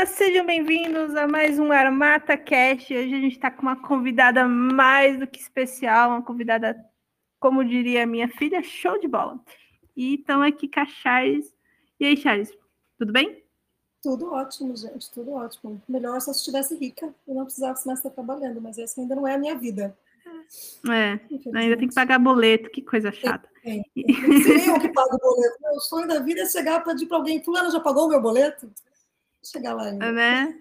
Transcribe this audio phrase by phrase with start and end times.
[0.00, 2.90] Olá, sejam bem-vindos a mais um Armata Cast.
[2.90, 6.74] Hoje a gente está com uma convidada mais do que especial, uma convidada,
[7.38, 9.38] como diria minha filha, show de bola.
[9.94, 11.52] E estão aqui com a Charles.
[12.00, 12.50] E aí, Charles,
[12.96, 13.44] tudo bem?
[14.02, 15.82] Tudo ótimo, gente, tudo ótimo.
[15.86, 19.28] Melhor se eu estivesse rica e não precisasse mais estar trabalhando, mas essa ainda não
[19.28, 19.94] é a minha vida.
[20.90, 21.20] É,
[21.54, 23.46] ainda tem que pagar boleto, que coisa chata.
[23.62, 23.82] É, é.
[24.66, 25.56] eu que pago o boleto.
[25.60, 28.22] Meu sonho da vida é chegar para pedir para alguém, fulano já pagou o meu
[28.22, 28.72] boleto?
[29.44, 30.12] Chegar lá ainda.
[30.12, 30.54] Né?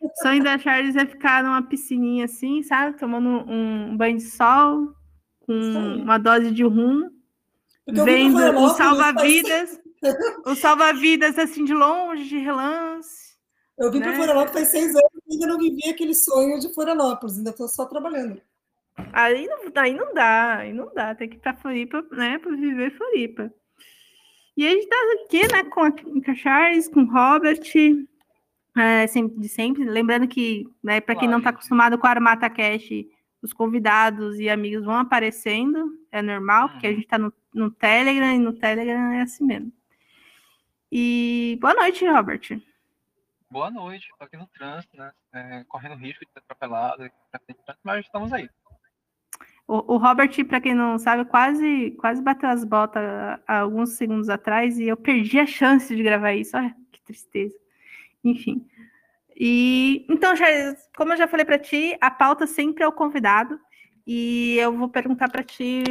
[0.00, 2.98] O sonho da Charles é ficar numa piscininha assim, sabe?
[2.98, 4.94] Tomando um banho de sol,
[5.40, 7.10] com uma dose de rum,
[7.86, 9.80] vendo o salva-vidas,
[10.46, 13.30] o salva-vidas assim de longe, de relance.
[13.78, 14.04] Eu vim né?
[14.04, 17.66] para Florianópolis faz seis anos e ainda não vivi aquele sonho de Florianópolis, ainda estou
[17.66, 18.40] só trabalhando.
[19.12, 22.54] Aí não, aí não dá, aí não dá, tem que ir para Floripa, né, para
[22.54, 23.52] viver Floripa.
[24.56, 27.62] E a gente tá aqui, né, com a, com a Charles, com o Robert,
[28.76, 29.84] é, sempre, de sempre.
[29.84, 32.90] Lembrando que, né, para quem não está acostumado com a Armata Cash,
[33.42, 36.96] os convidados e amigos vão aparecendo, é normal, porque a uhum.
[36.96, 39.72] gente está no, no Telegram e no Telegram é assim mesmo.
[40.92, 42.60] E boa noite, Robert.
[43.50, 45.12] Boa noite, estou aqui no trânsito, né?
[45.32, 47.10] É, correndo risco de ser atropelado,
[47.82, 48.48] mas estamos aí.
[49.66, 53.02] O, o Robert, para quem não sabe, quase, quase bateu as botas
[53.46, 56.56] há alguns segundos atrás e eu perdi a chance de gravar isso.
[56.56, 57.56] Olha que tristeza.
[58.24, 58.66] Enfim.
[59.36, 60.46] E então, já,
[60.96, 63.58] como eu já falei para ti, a pauta sempre é o convidado.
[64.06, 65.82] E eu vou perguntar para ti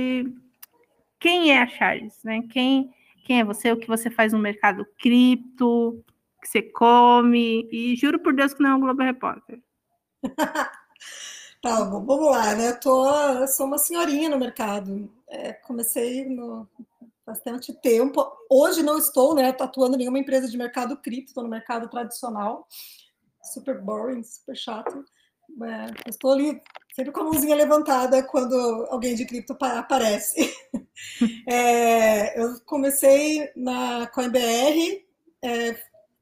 [1.19, 2.43] quem é a Charles, né?
[2.49, 2.93] Quem,
[3.25, 6.03] quem é você, o que você faz no mercado cripto, o
[6.41, 9.61] que você come, e juro por Deus que não é um Globo Repórter.
[11.61, 12.69] tá, bom, vamos lá, né?
[12.69, 15.11] Eu, tô, eu sou uma senhorinha no mercado.
[15.27, 16.67] É, comecei no,
[17.29, 18.25] bastante tempo.
[18.49, 22.67] Hoje não estou, né, atuando em nenhuma empresa de mercado cripto, no mercado tradicional.
[23.53, 25.05] Super boring, super chato.
[25.63, 26.59] É, estou ali
[26.95, 28.55] sempre com a mãozinha levantada quando
[28.89, 30.51] alguém de cripto aparece.
[31.47, 35.05] é, eu comecei na CoinBR,
[35.43, 35.75] é,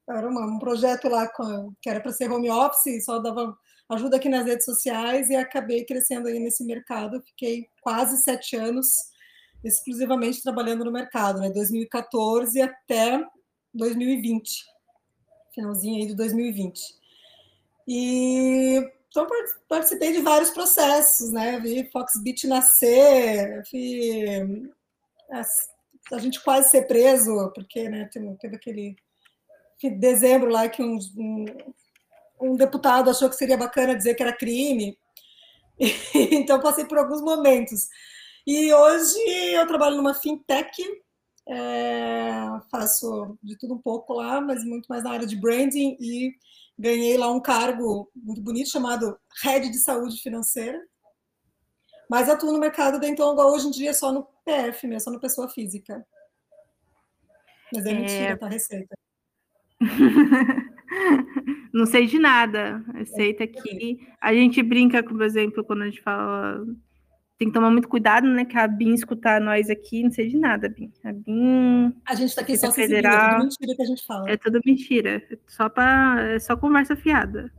[0.10, 3.58] era um projeto lá com, que era para ser home office, só dava
[3.90, 7.22] ajuda aqui nas redes sociais e acabei crescendo aí nesse mercado.
[7.22, 8.88] Fiquei quase sete anos
[9.64, 11.50] exclusivamente trabalhando no mercado, né?
[11.50, 13.24] 2014 até
[13.74, 14.66] 2020,
[15.54, 16.82] finalzinho aí de 2020.
[17.88, 19.26] E então
[19.68, 21.60] participei de vários processos, né?
[21.60, 24.70] Vi Foxbit nascer, vi
[26.12, 28.96] a gente quase ser preso, porque né, teve aquele
[29.98, 31.46] dezembro lá que um, um,
[32.42, 34.98] um deputado achou que seria bacana dizer que era crime.
[36.14, 37.88] então passei por alguns momentos.
[38.48, 39.20] E hoje
[39.54, 40.82] eu trabalho numa fintech,
[41.50, 46.34] é, faço de tudo um pouco lá, mas muito mais na área de branding e
[46.80, 50.82] ganhei lá um cargo muito bonito chamado Head de Saúde Financeira.
[52.10, 55.20] Mas atuo no mercado da então hoje em dia só no PF mesmo, só no
[55.20, 56.08] pessoa física.
[57.74, 57.94] Mas é, é...
[57.94, 58.98] mentira, tá receita.
[61.74, 62.82] Não sei de nada.
[62.94, 64.08] Receita aqui.
[64.22, 66.66] A gente brinca, por exemplo, quando a gente fala
[67.38, 68.46] tem que tomar muito cuidado, né?
[68.46, 70.92] Que a BIM escutar nós aqui, não sei de nada, BIM.
[71.04, 71.94] A BIM.
[72.06, 74.30] A gente está aqui só federal, é tudo mentira que a gente fala.
[74.30, 75.24] É tudo mentira.
[75.32, 77.52] É só, pra, é só conversa fiada.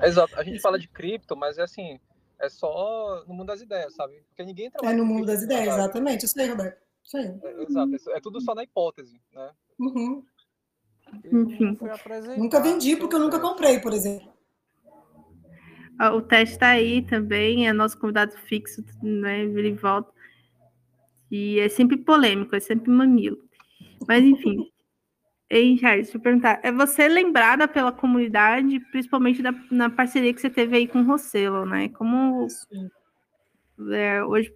[0.00, 0.38] Exato.
[0.38, 1.98] A gente fala de cripto, mas é assim,
[2.38, 4.22] é só no mundo das ideias, sabe?
[4.28, 4.94] Porque ninguém trabalha.
[4.94, 6.24] É no mundo das ideias, exatamente.
[6.24, 6.78] Isso aí, Roberto.
[7.04, 7.34] Isso aí.
[7.42, 8.10] É, exato.
[8.10, 9.50] É tudo só na hipótese, né?
[9.78, 10.24] Uhum.
[11.24, 11.78] Enfim.
[12.36, 14.35] Nunca vendi porque eu nunca comprei, por exemplo.
[16.14, 19.44] O teste está aí também, é nosso convidado fixo, né?
[19.44, 20.12] Ele volta.
[21.30, 23.38] E é sempre polêmico, é sempre mamilo.
[24.06, 24.70] Mas enfim.
[25.48, 26.60] Ei, Charles, deixa eu perguntar.
[26.62, 31.04] É você lembrada pela comunidade, principalmente da, na parceria que você teve aí com o
[31.04, 31.88] Rossello, né?
[31.90, 32.48] Como
[33.92, 34.52] é, hoje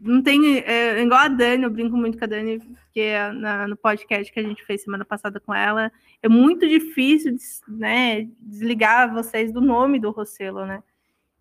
[0.00, 0.58] não tem.
[0.58, 4.32] É, igual a Dani, eu brinco muito com a Dani, porque é na, no podcast
[4.32, 5.90] que a gente fez semana passada com ela,
[6.22, 7.36] é muito difícil
[7.68, 10.82] né, desligar vocês do nome do Rossello, né?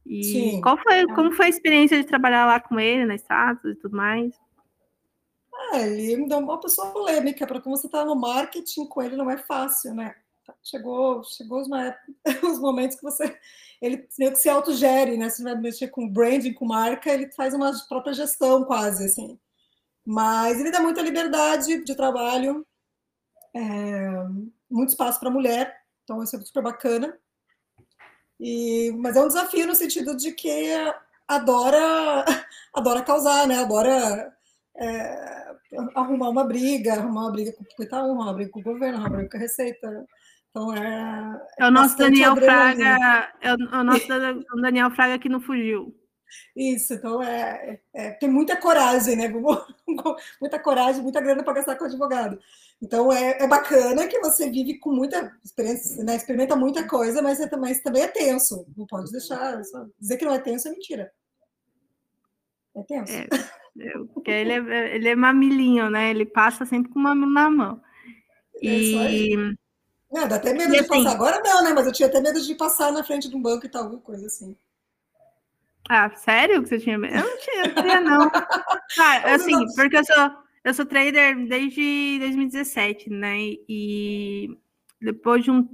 [0.06, 0.62] E Sim.
[0.62, 1.08] qual foi, é.
[1.08, 4.34] como foi a experiência de trabalhar lá com ele, na status e tudo mais?
[5.72, 9.32] Ah, ele é uma pessoa polêmica, para como você está no marketing com ele não
[9.32, 10.16] é fácil, né?
[10.64, 11.68] Chegou, chegou os,
[12.44, 13.38] os momentos que você
[13.82, 15.30] ele meio que se autogere, né?
[15.30, 19.40] Se vai mexer com branding, com marca, ele faz uma própria gestão quase, assim.
[20.06, 22.66] Mas ele dá muita liberdade de trabalho,
[23.54, 24.24] é,
[24.70, 27.18] muito espaço para mulher, então isso é super bacana.
[28.40, 30.74] E, mas é um desafio no sentido de que
[31.28, 32.26] adora,
[32.74, 33.60] adora causar, né?
[33.60, 34.36] Adora
[34.78, 35.56] é,
[35.96, 38.98] arrumar uma briga, arrumar uma briga com o Itaú, arrumar uma briga com o governo,
[38.98, 40.08] arrumar uma briga com a Receita,
[40.56, 41.42] Então é.
[41.60, 44.08] É o nosso Daniel Fraga, é o, é o nosso
[44.62, 45.94] Daniel Fraga que não fugiu.
[46.56, 49.28] Isso, então é, é, tem muita coragem, né?
[50.40, 52.40] muita coragem, muita grana para gastar com advogado.
[52.82, 56.16] Então é, é, bacana que você vive com muita experiência, né?
[56.16, 58.66] experimenta muita coisa, mas, é, mas também é tenso.
[58.78, 59.60] Não pode deixar.
[60.00, 61.12] dizer que não é tenso é mentira.
[62.78, 63.12] É tenso.
[63.12, 63.28] É,
[64.14, 66.12] porque ele é, ele é mamilinho, né?
[66.12, 67.82] Ele passa sempre com uma na mão.
[68.64, 69.58] É e.
[70.16, 71.12] Não, dá até medo e de assim, passar.
[71.12, 71.74] Agora não, né?
[71.74, 74.02] Mas eu tinha até medo de passar na frente de um banco e tal, alguma
[74.02, 74.56] coisa assim.
[75.90, 77.16] Ah, sério que você tinha medo?
[77.16, 78.32] Eu não tinha, não tinha, não.
[78.98, 80.32] Ah, assim, porque eu sou,
[80.64, 83.36] eu sou trader desde 2017, né?
[83.68, 84.58] E
[85.02, 85.68] depois de um.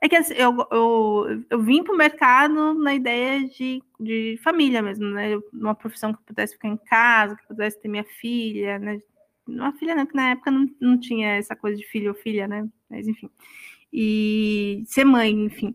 [0.00, 4.80] É que assim, eu, eu, eu vim para o mercado na ideia de, de família
[4.80, 5.36] mesmo, né?
[5.52, 9.02] Uma profissão que eu pudesse ficar em casa, que eu pudesse ter minha filha, né?
[9.44, 12.46] Uma filha, não, que na época não, não tinha essa coisa de filho ou filha,
[12.46, 12.64] né?
[12.88, 13.28] Mas enfim.
[13.92, 15.74] E ser mãe, enfim.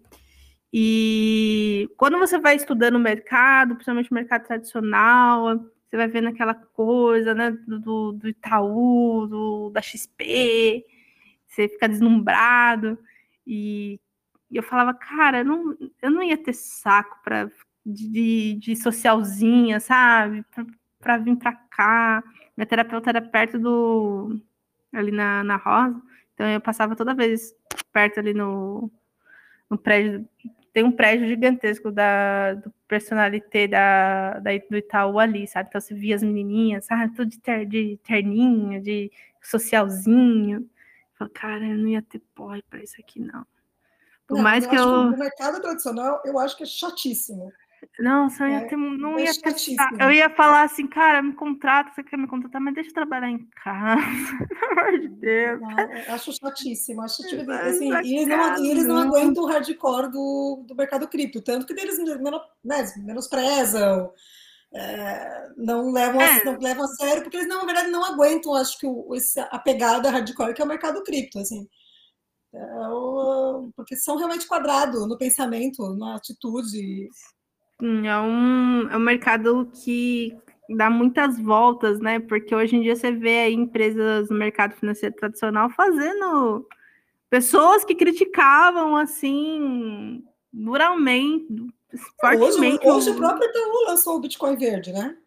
[0.71, 5.57] E quando você vai estudando o mercado, principalmente o mercado tradicional,
[5.93, 10.83] você vai vendo aquela coisa né, do, do Itaú, do, da XP,
[11.47, 12.97] você fica deslumbrado.
[13.45, 13.99] E,
[14.49, 17.51] e eu falava, cara, eu não, eu não ia ter saco para
[17.85, 20.43] de, de socialzinha, sabe?
[20.99, 22.23] Para vir para cá.
[22.57, 24.39] Minha terapeuta era perto do.
[24.91, 26.01] ali na, na Rosa.
[26.33, 27.55] Então eu passava toda vez
[27.91, 28.91] perto ali no,
[29.69, 30.27] no prédio
[30.73, 35.69] tem um prédio gigantesco da, do personalité da, da, do Itaú ali, sabe?
[35.69, 37.15] Então você via as menininhas, sabe?
[37.15, 40.67] Tudo de, ter, de terninho, de socialzinho.
[41.19, 43.45] Eu cara, eu não ia ter pó para isso aqui, não.
[44.27, 44.83] Por não, mais eu que eu.
[44.83, 47.53] Que no mercado tradicional, eu acho que é chatíssimo.
[47.99, 49.55] Nossa, eu ia é, ter, não é ia ter,
[49.99, 53.29] eu ia falar assim, cara, me contrata, você quer me contratar, mas deixa eu trabalhar
[53.29, 54.01] em casa,
[54.47, 55.61] pelo amor de Deus.
[55.61, 60.63] Não, acho chatíssimo, acho tipo, assim, e eles, não, eles não aguentam o hardcore do,
[60.67, 61.97] do mercado cripto, tanto que eles
[62.63, 64.11] né, menosprezam,
[64.73, 66.43] é, não, levam a, é.
[66.43, 69.39] não levam a sério, porque eles, não, na verdade, não aguentam, acho que, o, esse,
[69.39, 71.67] a pegada hardcore que é o mercado cripto, assim.
[72.53, 72.59] É
[73.75, 77.09] porque são realmente quadrados no pensamento, na atitude.
[77.81, 80.35] É um, é um mercado que
[80.69, 82.19] dá muitas voltas, né?
[82.19, 86.67] Porque hoje em dia você vê aí empresas no mercado financeiro tradicional fazendo
[87.29, 91.47] pessoas que criticavam assim duramente,
[92.19, 92.87] fortemente.
[92.87, 95.17] Hoje, hoje o próprio Itaú lançou o Bitcoin verde, né?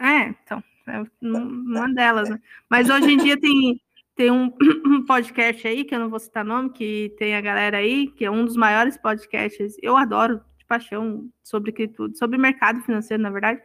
[0.00, 2.40] É, então, é uma delas, né?
[2.68, 3.80] Mas hoje em dia tem,
[4.14, 4.52] tem um,
[4.86, 8.24] um podcast aí, que eu não vou citar nome, que tem a galera aí, que
[8.24, 9.76] é um dos maiores podcasts.
[9.82, 13.60] Eu adoro paixão sobre cripto, sobre mercado financeiro, na verdade.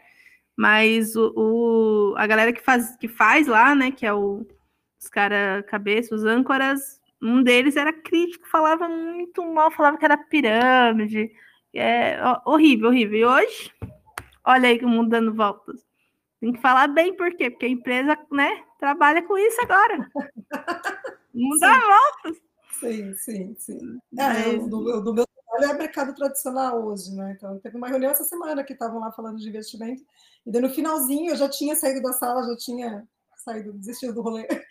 [0.58, 4.46] Mas o, o, a galera que faz, que faz lá, né, que é o,
[5.00, 10.18] os caras cabeça, os âncoras, um deles era crítico, falava muito mal, falava que era
[10.18, 11.32] pirâmide.
[11.74, 13.20] É horrível, horrível.
[13.20, 13.72] E hoje,
[14.44, 15.86] olha aí que o mundo dando voltas.
[16.40, 17.50] Tem que falar bem, por quê?
[17.50, 20.10] Porque a empresa, né, trabalha com isso agora.
[21.36, 22.42] O mundo dá voltas.
[22.80, 24.00] Sim, sim, sim.
[24.18, 25.26] É, do, do meu
[25.56, 27.34] trabalho é mercado tradicional hoje, né?
[27.36, 30.04] Então, teve uma reunião essa semana que estavam lá falando de investimento,
[30.46, 33.08] e daí no finalzinho eu já tinha saído da sala, já tinha
[33.38, 34.48] saído, desistido do rolê.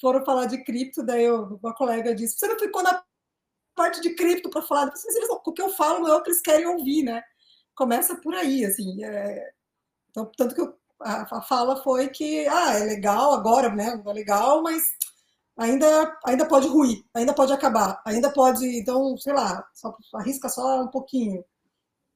[0.00, 3.02] Foram falar de cripto, daí eu, uma colega disse: Você não ficou na
[3.74, 4.84] parte de cripto para falar?
[4.84, 7.22] Eles, o que eu falo não é o que eles querem ouvir, né?
[7.74, 9.04] Começa por aí, assim.
[9.04, 9.52] É...
[10.10, 14.02] Então, tanto que eu, a, fala foi que, ah, é legal agora, né?
[14.04, 14.82] É legal, mas
[15.56, 20.82] ainda, ainda pode ruir, ainda pode acabar, ainda pode, então, sei lá, só, arrisca só
[20.82, 21.44] um pouquinho.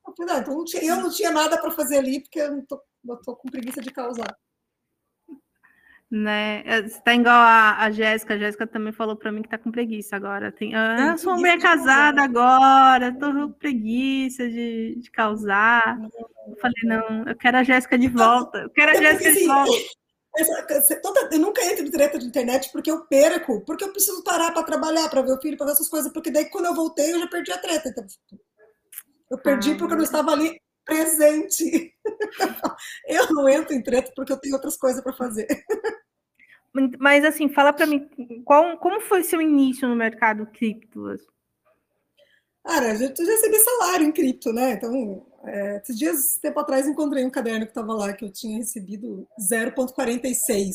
[0.06, 2.66] Eu, falei, ah, então não tinha, eu não tinha nada para fazer ali, porque eu
[2.66, 4.36] tô, eu tô com preguiça de causar.
[6.10, 6.64] Né?
[6.82, 9.70] Você tá igual a, a Jéssica, a Jéssica também falou para mim que tá com
[9.70, 10.50] preguiça agora.
[10.50, 16.00] Tem, ah, sou mulher casada agora, tô com preguiça de, de causar.
[16.48, 19.70] Eu falei, não, eu quero a Jéssica de volta, eu quero a Jéssica de volta.
[20.36, 24.62] eu nunca entro em treta de internet porque eu perco, porque eu preciso parar para
[24.62, 27.18] trabalhar, para ver o filho, para ver essas coisas, porque daí quando eu voltei eu
[27.18, 27.88] já perdi a treta.
[27.88, 28.06] Então,
[29.30, 31.94] eu perdi ah, porque eu não estava ali presente.
[33.06, 35.46] eu não entro em treta porque eu tenho outras coisas para fazer.
[36.98, 38.08] Mas assim, fala para mim,
[38.44, 41.16] qual, como foi seu início no mercado cripto?
[42.64, 44.72] Cara, eu já recebi salário em cripto, né?
[44.72, 48.58] Então, é, esses dias, tempo atrás, encontrei um caderno que estava lá, que eu tinha
[48.58, 50.72] recebido 0,46.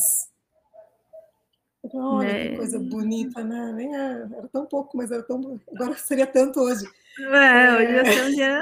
[1.93, 2.50] Olha é.
[2.50, 3.72] que coisa bonita, né?
[3.74, 5.60] Nem é, era tão pouco, mas era tão.
[5.74, 6.86] Agora seria tanto hoje.
[7.19, 8.62] É, hoje é.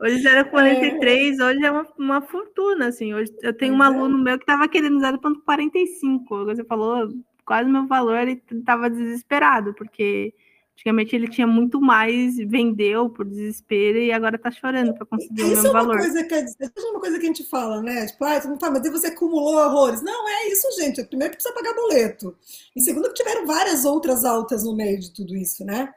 [0.00, 1.44] hoje era 43, é.
[1.44, 3.14] hoje é uma, uma fortuna, assim.
[3.14, 3.86] Hoje eu tenho um é.
[3.86, 6.44] aluno meu que estava querendo 0,45.
[6.44, 7.08] Você falou
[7.46, 10.34] quase o meu valor, ele estava desesperado, porque
[10.74, 15.44] Antigamente ele tinha muito mais, vendeu por desespero e agora está chorando para conseguir isso
[15.44, 15.98] o mesmo é valor.
[15.98, 18.06] Coisa que, isso é uma coisa que a gente fala, né?
[18.06, 20.02] Tipo, ah, não fala, mas você acumulou horrores.
[20.02, 21.04] Não, é isso, gente.
[21.04, 22.36] Primeiro que precisa pagar boleto.
[22.74, 25.94] E segundo que tiveram várias outras altas no meio de tudo isso, né?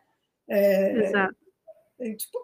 [0.47, 1.35] É, Exato.
[1.99, 2.37] É, tipo,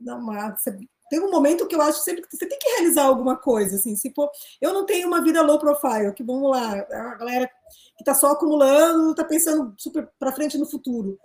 [0.00, 0.24] não,
[0.56, 0.76] você,
[1.10, 3.96] tem um momento que eu acho sempre que você tem que realizar alguma coisa, assim,
[3.96, 8.02] se for, eu não tenho uma vida low profile, que vamos lá, a galera que
[8.02, 11.18] está só acumulando, está pensando super para frente no futuro.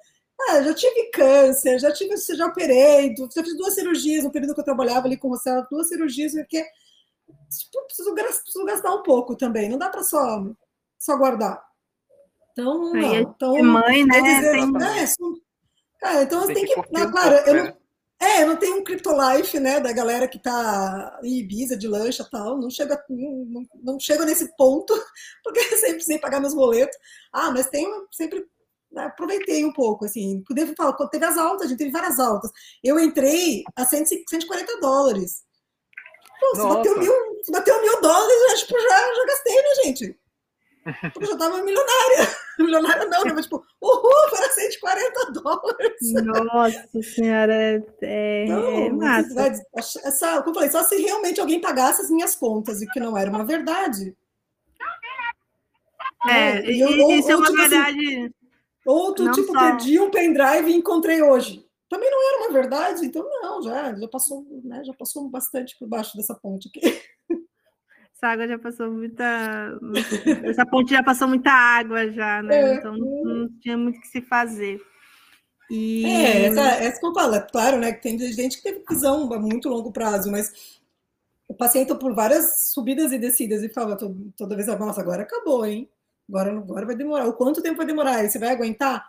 [0.50, 4.60] Ah, já tive câncer, já tive, já operei, já fiz duas cirurgias no período que
[4.60, 6.64] eu trabalhava ali com você, duas cirurgias, porque
[7.50, 10.44] tipo, preciso, preciso gastar um pouco também, não dá para só,
[11.00, 11.64] só guardar.
[12.52, 13.16] Então, não.
[13.16, 14.22] Então, mãe, né?
[14.22, 15.00] Dizer, tem...
[15.00, 15.34] é, são,
[16.04, 16.76] é, então tem, tem que.
[16.92, 17.78] Não, claro, eu não,
[18.20, 22.30] é, não tem um CryptoLife, né, da galera que tá em Ibiza de lancha e
[22.30, 24.94] tal, não chega, não, não chega nesse ponto,
[25.44, 26.98] porque sempre sem pagar meus boletos.
[27.32, 28.46] Ah, mas tem sempre né,
[28.96, 32.52] aproveitei um pouco, assim, devo falar, teve as altas, a gente teve várias altas.
[32.84, 35.44] Eu entrei a 140 dólares.
[36.40, 39.84] Pô, se bateu mil, se bateu mil dólares, eu acho que já, já gastei, né,
[39.84, 40.20] gente?
[41.14, 42.44] Porque eu já tava milionária.
[42.60, 43.34] Milionária não, né?
[43.34, 46.14] Mas tipo, uhul, para 140 dólares.
[46.24, 49.66] Nossa senhora, é, é então, é massa.
[49.76, 53.18] Essa, como eu falei, só se realmente alguém pagasse as minhas contas e que não
[53.18, 54.16] era uma verdade.
[56.28, 58.00] É, é eu, isso é uma tipo assim, verdade.
[58.00, 58.34] Assim,
[58.86, 59.60] ou tu, tipo, só...
[59.60, 61.66] perdi um pendrive e encontrei hoje.
[61.90, 64.84] Também não era uma verdade, então não, já, já passou, né?
[64.84, 66.82] Já passou bastante por baixo dessa ponte aqui.
[68.16, 69.78] Essa água já passou muita.
[70.46, 72.56] Essa ponte já passou muita água já, né?
[72.56, 72.75] É.
[72.75, 74.82] Então não, tinha muito o que se fazer.
[75.70, 76.06] E...
[76.06, 77.92] É, essa, essa que eu falo, é claro, né?
[77.92, 80.82] Que tem gente que teve visão a muito longo prazo, mas
[81.50, 83.98] o paciente por várias subidas e descidas e fala
[84.38, 85.90] toda vez, nossa, agora acabou, hein?
[86.27, 87.27] Agora, agora vai demorar.
[87.27, 88.27] O quanto tempo vai demorar?
[88.27, 89.08] Você vai aguentar?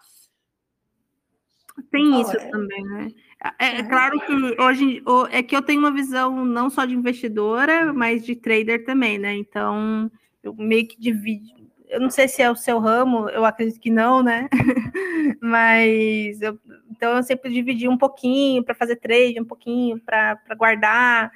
[1.91, 2.51] Tem isso é.
[2.51, 3.13] também, né?
[3.59, 6.95] É, é, é, claro que hoje é que eu tenho uma visão não só de
[6.95, 9.35] investidora, mas de trader também, né?
[9.35, 10.11] Então
[10.43, 11.65] eu meio que divido.
[11.89, 14.49] Eu não sei se é o seu ramo, eu acredito que não, né?
[15.41, 16.59] mas eu,
[16.91, 21.31] então eu sempre dividi um pouquinho para fazer trade, um pouquinho para guardar.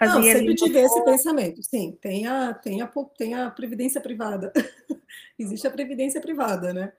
[0.00, 1.94] Fazer não, sempre tive esse pensamento, sim.
[2.00, 4.50] Tem a, tem a, tem a previdência privada.
[5.38, 6.90] Existe a previdência privada, né?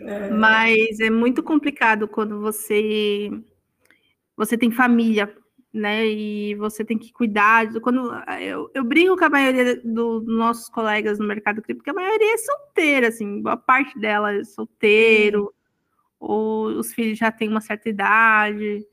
[0.00, 0.30] É...
[0.30, 3.30] Mas é muito complicado quando você
[4.36, 5.32] você tem família,
[5.72, 6.04] né?
[6.08, 7.72] E você tem que cuidar.
[7.80, 12.02] Quando eu, eu brinco com a maioria dos nossos colegas no mercado cripto, porque a
[12.02, 15.54] maioria é solteira, assim, boa parte dela é solteiro,
[16.18, 18.84] ou os filhos já têm uma certa idade,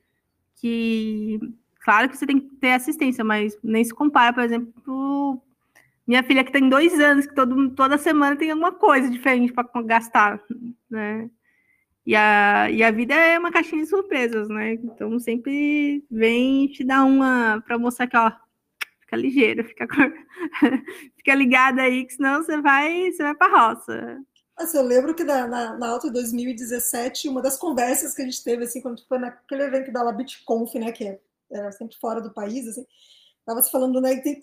[0.57, 1.39] que
[1.87, 5.41] Claro que você tem que ter assistência, mas nem se compara, por exemplo,
[6.05, 9.69] minha filha que tem dois anos, que todo, toda semana tem alguma coisa diferente para
[9.83, 10.43] gastar,
[10.89, 11.29] né?
[12.05, 14.73] E a, e a vida é uma caixinha de surpresas, né?
[14.73, 18.33] Então sempre vem te dar uma para mostrar que, ó,
[18.99, 19.87] fica ligeiro, fica,
[21.15, 24.19] fica ligada aí, que senão você vai, você vai para roça.
[24.73, 28.65] Eu lembro que na, na, na Alta 2017, uma das conversas que a gente teve,
[28.65, 31.19] assim, quando foi naquele evento da LabitConf, né, que é
[31.51, 32.85] era sempre fora do país, assim,
[33.39, 34.41] estava se falando, né, que,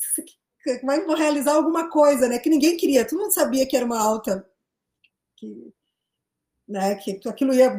[0.62, 4.00] que vai realizar alguma coisa, né, que ninguém queria, todo mundo sabia que era uma
[4.00, 4.48] alta,
[5.36, 5.72] que,
[6.66, 7.78] né, que aquilo ia,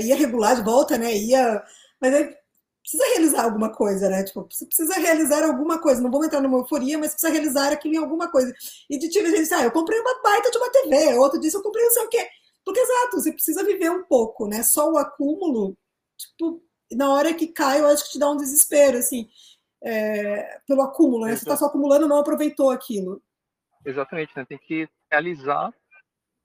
[0.00, 1.64] ia regular de volta, né, ia,
[2.00, 2.36] mas aí
[2.82, 6.98] precisa realizar alguma coisa, né, tipo, precisa realizar alguma coisa, não vamos entrar numa euforia,
[6.98, 8.52] mas precisa realizar aquilo em alguma coisa,
[8.88, 11.62] e de tive gente, ah, eu comprei uma baita de uma TV, outro disse, eu
[11.62, 12.28] comprei não sei o quê,
[12.64, 15.76] porque, exato, você precisa viver um pouco, né, só o acúmulo,
[16.18, 19.28] tipo, na hora que cai, eu acho que te dá um desespero, assim,
[19.82, 21.36] é, pelo acúmulo, né?
[21.36, 23.22] Você está só acumulando não aproveitou aquilo.
[23.84, 24.44] Exatamente, né?
[24.44, 25.72] Tem que realizar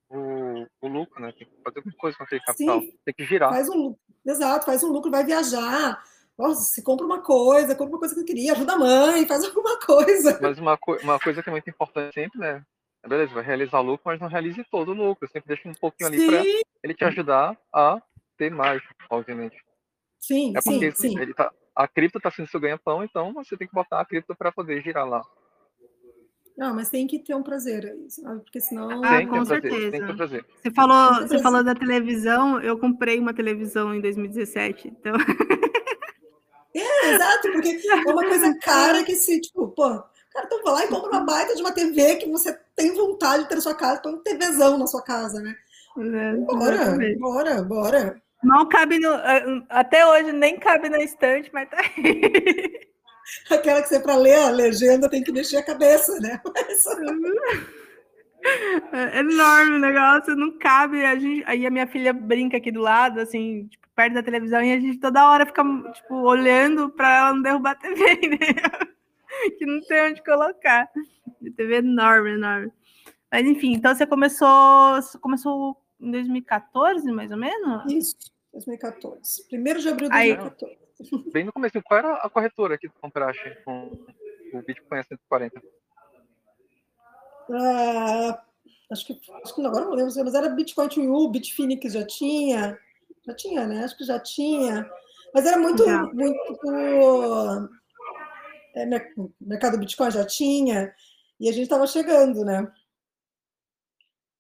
[0.10, 1.34] o, o lucro, né?
[1.38, 2.82] Tem que fazer alguma coisa com aquele capital.
[2.82, 3.50] Sim, tem que girar.
[3.50, 6.02] Faz um, exato, faz um lucro, vai viajar.
[6.38, 9.44] Nossa, se compra uma coisa, compra uma coisa que eu queria, ajuda a mãe, faz
[9.46, 10.40] alguma coisa.
[10.42, 12.64] Mas uma, co uma coisa que é muito importante sempre, né?
[13.08, 15.30] Beleza, vai realizar o lucro, mas não realize todo o lucro.
[15.30, 16.44] Sempre deixa um pouquinho ali para
[16.84, 18.02] ele te ajudar a
[18.38, 19.56] ter mais, obviamente.
[20.26, 21.20] Sim, é porque sim, sim.
[21.20, 24.36] Ele tá, a cripto está sendo seu ganha-pão, então você tem que botar a cripto
[24.36, 25.22] para poder girar lá.
[26.58, 27.96] Não, mas tem que ter um prazer,
[28.44, 29.04] porque senão.
[29.04, 29.92] Ah, com certeza.
[29.92, 30.46] Tem que ter prazer.
[30.64, 35.14] Você falou, você falou da televisão, eu comprei uma televisão em 2017, então.
[36.74, 39.90] É, exato, porque é uma coisa cara que se, tipo, pô,
[40.32, 43.44] cara, então vai lá e compra uma baita de uma TV que você tem vontade
[43.44, 45.56] de ter na sua casa, põe um TVzão na sua casa, né?
[45.98, 48.25] É, bora, bora, bora.
[48.46, 49.12] Não cabe no.
[49.12, 52.88] Eh, até hoje nem cabe na estante, mas tá aí.
[53.50, 56.40] Aquela que você, para ler a legenda, tem que mexer a cabeça, né?
[56.54, 56.86] Mas...
[58.94, 61.04] É enorme o negócio, não cabe.
[61.04, 64.62] A gente, aí a minha filha brinca aqui do lado, assim, tipo, perto da televisão,
[64.62, 68.38] e a gente toda hora fica, tipo, olhando para ela não derrubar a TV, né?
[69.58, 70.84] que não tem onde colocar.
[70.84, 72.72] A TV é enorme, enorme.
[73.32, 77.92] Mas enfim, então você começou, você começou em 2014, mais ou menos?
[77.92, 78.16] Isso,
[78.56, 79.48] 2014.
[79.48, 80.66] Primeiro de abril de 2014.
[80.74, 83.92] Aí, bem no começo, qual era a corretora que tu compraste com
[84.54, 85.62] o Bitcoin a 140?
[87.52, 88.42] Ah,
[88.92, 92.80] acho que, acho que agora não lembro, mas era Bitcoin to You, Bitfinex já tinha,
[93.26, 93.84] já tinha, né?
[93.84, 94.90] Acho que já tinha,
[95.34, 96.04] mas era muito, já.
[96.04, 97.70] muito
[98.76, 98.86] é,
[99.40, 100.94] mercado Bitcoin já tinha
[101.40, 102.72] e a gente estava chegando, né?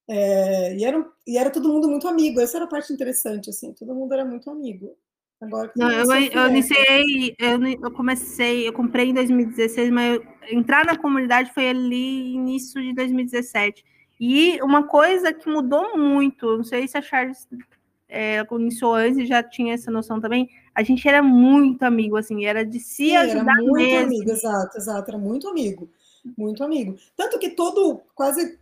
[0.07, 3.73] É, e, era, e era todo mundo muito amigo, essa era a parte interessante, assim,
[3.73, 4.95] todo mundo era muito amigo.
[5.41, 10.85] Agora não, eu, eu iniciei, eu, eu comecei, eu comprei em 2016, mas eu, entrar
[10.85, 13.83] na comunidade foi ali início de 2017.
[14.19, 17.47] E uma coisa que mudou muito, não sei se a Charles
[18.07, 22.45] é, iniciou antes e já tinha essa noção também, a gente era muito amigo, assim,
[22.45, 24.05] era de se Sim, ajudar era muito mesmo.
[24.05, 25.89] amigo, exato, exato, era muito amigo,
[26.37, 26.95] muito amigo.
[27.17, 28.57] Tanto que todo, quase,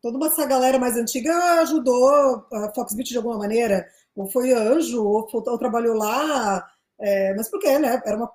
[0.00, 5.28] toda essa galera mais antiga ajudou a Foxbit de alguma maneira, ou foi anjo, ou,
[5.32, 6.66] ou trabalhou lá,
[6.98, 8.00] é, mas por quê, né?
[8.04, 8.30] Era uma,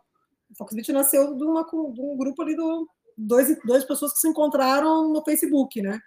[0.57, 2.87] Foxbit nasceu de, uma, de um grupo ali do
[3.17, 5.99] dois, duas pessoas que se encontraram no Facebook, né?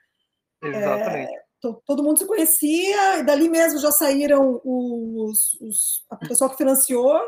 [0.63, 1.33] Exatamente.
[1.33, 1.45] É,
[1.87, 7.19] todo mundo se conhecia, e dali mesmo já saíram os, os a pessoa que financiou.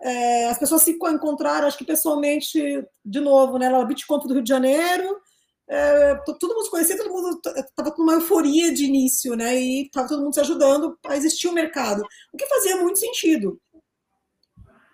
[0.00, 3.68] É, as pessoas se encontraram, acho que pessoalmente, de novo, né?
[3.68, 5.20] Na Bitconf do Rio de Janeiro.
[5.68, 9.60] É, todo mundo se conhecia, todo mundo estava com uma euforia de início, né?
[9.60, 12.98] E estava todo mundo se ajudando a existir o um mercado, o que fazia muito
[12.98, 13.60] sentido.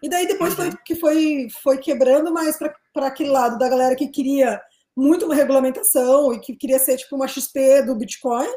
[0.02, 0.76] E daí depois foi uhum.
[0.84, 4.60] que foi, foi quebrando mais para aquele lado da galera que queria
[4.96, 8.48] muito uma regulamentação e que queria ser tipo uma XP do Bitcoin.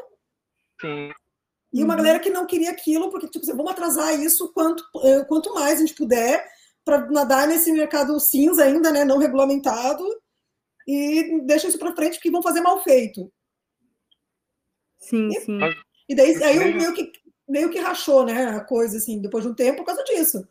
[0.80, 1.10] Sim.
[1.72, 1.98] E uma uhum.
[1.98, 5.80] galera que não queria aquilo, porque tipo, vamos atrasar isso quanto, eh, quanto mais a
[5.80, 6.44] gente puder
[6.84, 10.04] para nadar nesse mercado cinza ainda, né, não regulamentado,
[10.86, 13.32] e deixa isso para frente porque vão fazer mal feito.
[14.98, 15.58] Sim, e, sim.
[16.08, 17.10] E daí aí meio que
[17.48, 20.46] meio que rachou, né, a coisa assim, depois de um tempo por causa disso.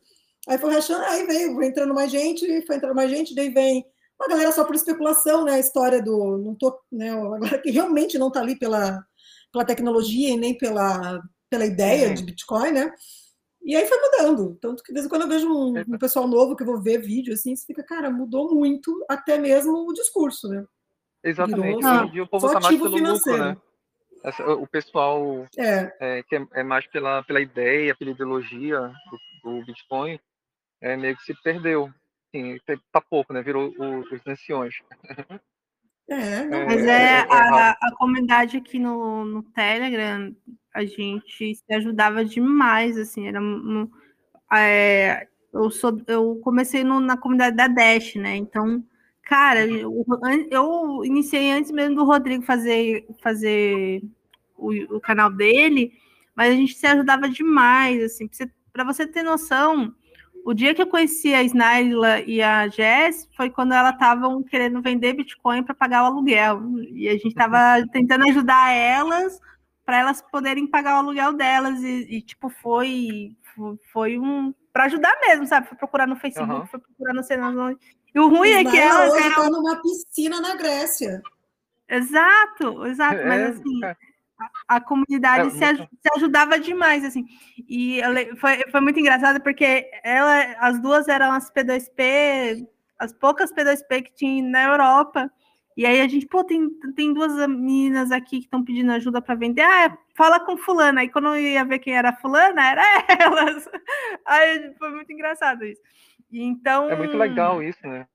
[0.47, 3.85] Aí foi rachando, aí veio, foi entrando mais gente, foi entrando mais gente, daí vem
[4.19, 5.53] uma galera só por especulação, né?
[5.53, 6.37] A história do.
[6.37, 9.05] Não tô, né, agora que realmente não está ali pela,
[9.51, 12.93] pela tecnologia e nem pela, pela ideia de Bitcoin, né?
[13.65, 14.55] E aí foi mudando.
[14.61, 16.79] Tanto que, de vez em quando, eu vejo um, um, pessoal novo que eu vou
[16.79, 20.63] ver vídeo, assim, você fica, cara, mudou muito até mesmo o discurso, né?
[21.23, 21.77] Exatamente.
[21.77, 23.43] Virou, Hoje em dia o povo está mais pelo financeiro.
[23.43, 23.61] lucro, né?
[24.23, 25.95] Essa, o pessoal é.
[25.99, 28.79] É, que é, é, mais pela, pela ideia, pela ideologia
[29.43, 30.19] do, do Bitcoin,
[30.81, 31.91] é, meio que se perdeu
[32.35, 32.59] assim,
[32.91, 33.41] tá pouco, né?
[33.41, 34.75] Virou os, os anciões.
[36.07, 40.35] É, mas é, é, é a, a, comunidade aqui no, no Telegram,
[40.75, 43.39] a gente se ajudava demais, assim, era
[44.53, 48.35] é, eu sou eu comecei no, na comunidade da Dash, né?
[48.35, 48.83] Então,
[49.23, 50.05] cara, eu,
[50.51, 54.03] eu iniciei antes mesmo do Rodrigo fazer fazer
[54.57, 55.93] o, o canal dele,
[56.35, 58.27] mas a gente se ajudava demais, assim,
[58.73, 59.95] para você, você ter noção,
[60.45, 64.81] o dia que eu conheci a Snaila e a Jess foi quando elas estavam querendo
[64.81, 66.61] vender Bitcoin para pagar o aluguel.
[66.91, 69.39] E a gente estava tentando ajudar elas
[69.85, 71.81] para elas poderem pagar o aluguel delas.
[71.81, 73.35] E, e tipo, foi,
[73.91, 74.53] foi um.
[74.73, 75.67] para ajudar mesmo, sabe?
[75.67, 76.67] Foi procurar no Facebook, uhum.
[76.67, 77.79] foi procurar no cenário.
[78.13, 79.13] E o ruim Ismael é que elas.
[79.13, 79.35] Hoje eram...
[79.35, 81.21] tá numa piscina na Grécia.
[81.87, 83.19] Exato, exato.
[83.19, 83.85] É, mas assim.
[83.85, 83.95] É
[84.67, 85.89] a, comunidade é, se, muito...
[86.01, 87.25] se, ajudava demais, assim.
[87.69, 88.01] E
[88.37, 92.67] foi, foi muito engraçado porque ela, as duas eram as P2P,
[92.99, 95.31] as poucas P2P que tinha na Europa.
[95.75, 99.35] E aí a gente, pô, tem, tem duas meninas aqui que estão pedindo ajuda para
[99.35, 99.61] vender.
[99.61, 101.01] Ah, fala com fulana.
[101.01, 102.83] Aí quando eu ia ver quem era fulana, era
[103.19, 103.67] elas.
[104.25, 105.81] Aí foi muito engraçado isso.
[106.31, 106.89] Então.
[106.89, 108.07] É muito legal isso, né?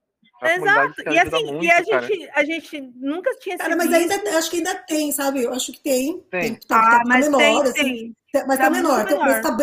[0.42, 1.02] Exato.
[1.10, 4.56] E assim, muito, e a gente, a gente nunca tinha Cara, mas ainda acho que
[4.56, 5.42] ainda tem, sabe?
[5.42, 6.18] Eu acho que tem.
[6.30, 8.46] Tem, tem tá, tá, tá mas menor, tem, assim, tem.
[8.46, 9.04] Mas tá, tá menor.
[9.04, 9.26] menor.
[9.26, 9.56] Mas tá,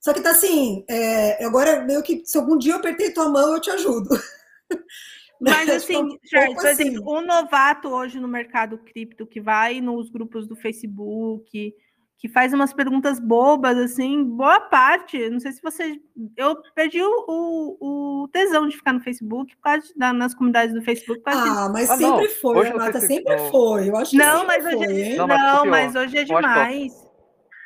[0.00, 3.54] só que tá assim, é, agora meio que se algum dia eu apertei tua mão,
[3.54, 4.08] eu te ajudo.
[5.40, 6.88] Mas assim, um Charles, por assim.
[6.88, 11.74] exemplo, um novato hoje no mercado cripto que vai nos grupos do Facebook,
[12.18, 15.30] que faz umas perguntas bobas, assim, boa parte.
[15.30, 16.00] Não sei se você.
[16.36, 20.74] Eu perdi o, o, o tesão de ficar no Facebook por causa de, nas comunidades
[20.74, 21.22] do Facebook.
[21.26, 22.34] Ah, mas ah, sempre não.
[22.34, 23.50] foi, hoje Renata, sempre não.
[23.50, 23.88] foi.
[23.88, 27.08] Eu acho não, mas hoje, foi, não, não, mas hoje é demais.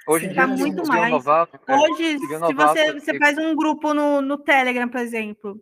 [0.07, 1.11] Hoje em dia, muito mais.
[1.11, 5.59] Novato, é, hoje, se você, você faz um grupo no, no Telegram, por exemplo,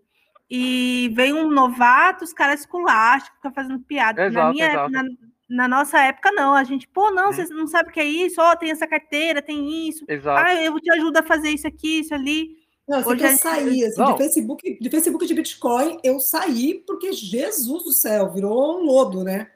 [0.51, 4.27] e vem um novato, os caras esculacham, ficam fazendo piada.
[4.27, 4.91] Exato, na minha exato.
[4.91, 5.05] Na,
[5.49, 6.55] na nossa época, não.
[6.55, 7.33] A gente, pô, não, hum.
[7.33, 10.05] você não sabe o que é isso, ó, oh, tem essa carteira, tem isso.
[10.09, 10.45] Exato.
[10.45, 12.59] Ah, eu te ajudo a fazer isso aqui, isso ali.
[12.89, 17.85] Não, Hoje eu saí, assim, de Facebook, de Facebook de Bitcoin, eu saí porque Jesus
[17.85, 19.49] do céu, virou um lodo, né?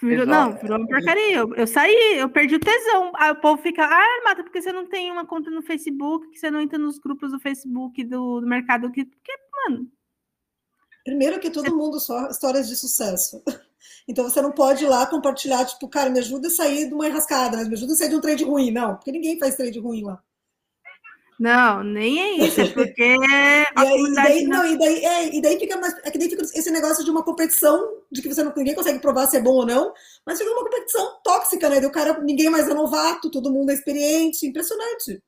[0.00, 1.38] Virou, não, virou uma porcaria.
[1.38, 3.10] Eu, eu, saí, eu perdi o tesão.
[3.16, 6.38] Aí o povo fica, ah, Mata, porque você não tem uma conta no Facebook, que
[6.38, 8.92] você não entra nos grupos do Facebook do, do mercado.
[8.92, 9.32] Que, porque,
[9.64, 9.88] mano.
[11.06, 13.42] Primeiro que todo mundo só histórias de sucesso.
[14.08, 17.08] Então você não pode ir lá compartilhar, tipo, cara, me ajuda a sair de uma
[17.08, 18.70] enrascada, me ajuda a sair de um trade ruim.
[18.70, 20.22] Não, porque ninguém faz trade ruim lá.
[21.38, 24.58] Não, nem é isso, é porque e, aí, e daí, não...
[24.58, 27.10] não, e daí, é, e daí fica mais, é que daí fica esse negócio de
[27.10, 29.92] uma competição de que você não, ninguém consegue provar se é bom ou não,
[30.24, 31.80] mas fica uma competição tóxica, né?
[31.80, 35.20] Do cara, ninguém mais é novato, todo mundo é experiente, impressionante.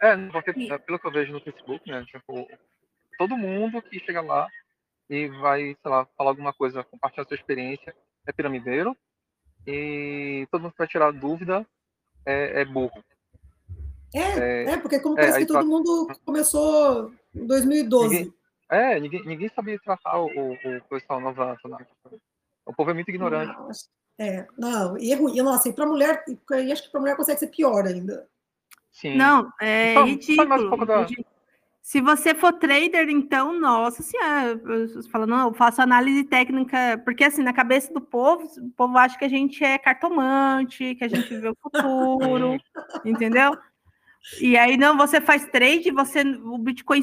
[0.00, 2.06] É, porque pelo que eu vejo no Facebook, né?
[2.10, 2.48] Tipo,
[3.18, 4.48] todo mundo que chega lá
[5.08, 7.94] e vai, sei lá, falar alguma coisa, compartilhar sua experiência,
[8.26, 8.96] é piramideiro,
[9.66, 11.66] e todo mundo que vai tirar dúvida
[12.24, 13.02] é, é burro.
[14.14, 18.08] É, é, é porque como é, parece que todo mundo começou em 2012.
[18.08, 18.34] Ninguém,
[18.70, 21.78] é, ninguém, ninguém sabia tratar o, o, o pessoal novato lá.
[22.64, 23.52] O povo é muito ignorante.
[23.52, 23.70] Não,
[24.18, 25.40] é, não, e é ruim.
[25.42, 28.28] Nossa, e para mulher, e acho que para mulher consegue ser pior ainda.
[28.90, 29.16] Sim.
[29.16, 30.74] Não, é então, ridículo.
[30.74, 31.06] Um da...
[31.88, 34.60] Se você for trader, então, nossa senhora,
[35.10, 39.18] falando, não, eu faço análise técnica, porque assim, na cabeça do povo, o povo acha
[39.18, 42.58] que a gente é cartomante, que a gente vê o futuro,
[43.06, 43.56] entendeu?
[44.38, 47.00] E aí, não, você faz trade, você, o Bitcoin,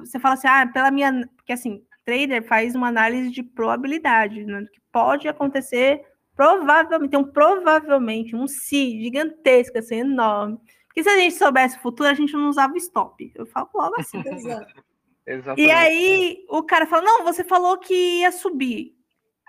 [0.00, 4.66] você fala assim, ah, pela minha, porque assim, trader faz uma análise de probabilidade, né,
[4.72, 6.02] que pode acontecer,
[6.34, 10.58] provavelmente, um provavelmente, um si gigantesco, assim, enorme.
[10.90, 13.32] Porque se a gente soubesse o futuro, a gente não usava stop.
[13.36, 14.18] Eu falo logo assim.
[15.24, 15.68] Exatamente.
[15.68, 18.96] E aí, o cara fala, não, você falou que ia subir.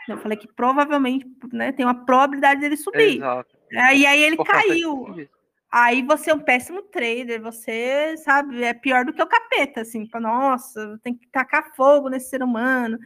[0.07, 3.17] Eu falei que provavelmente, né, tem uma probabilidade dele subir.
[3.17, 3.57] Exato.
[3.71, 5.27] E aí ele caiu.
[5.71, 10.05] Aí você é um péssimo trader, você sabe, é pior do que o capeta, assim,
[10.05, 12.99] para nossa, tem que tacar fogo nesse ser humano.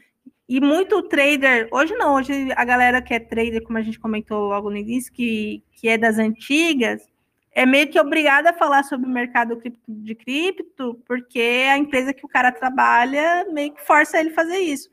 [0.49, 4.47] E muito trader, hoje não, hoje a galera que é trader, como a gente comentou
[4.47, 7.07] logo no início, que, que é das antigas,
[7.55, 12.25] é meio que obrigada a falar sobre o mercado de cripto, porque a empresa que
[12.25, 14.89] o cara trabalha meio que força ele a fazer isso.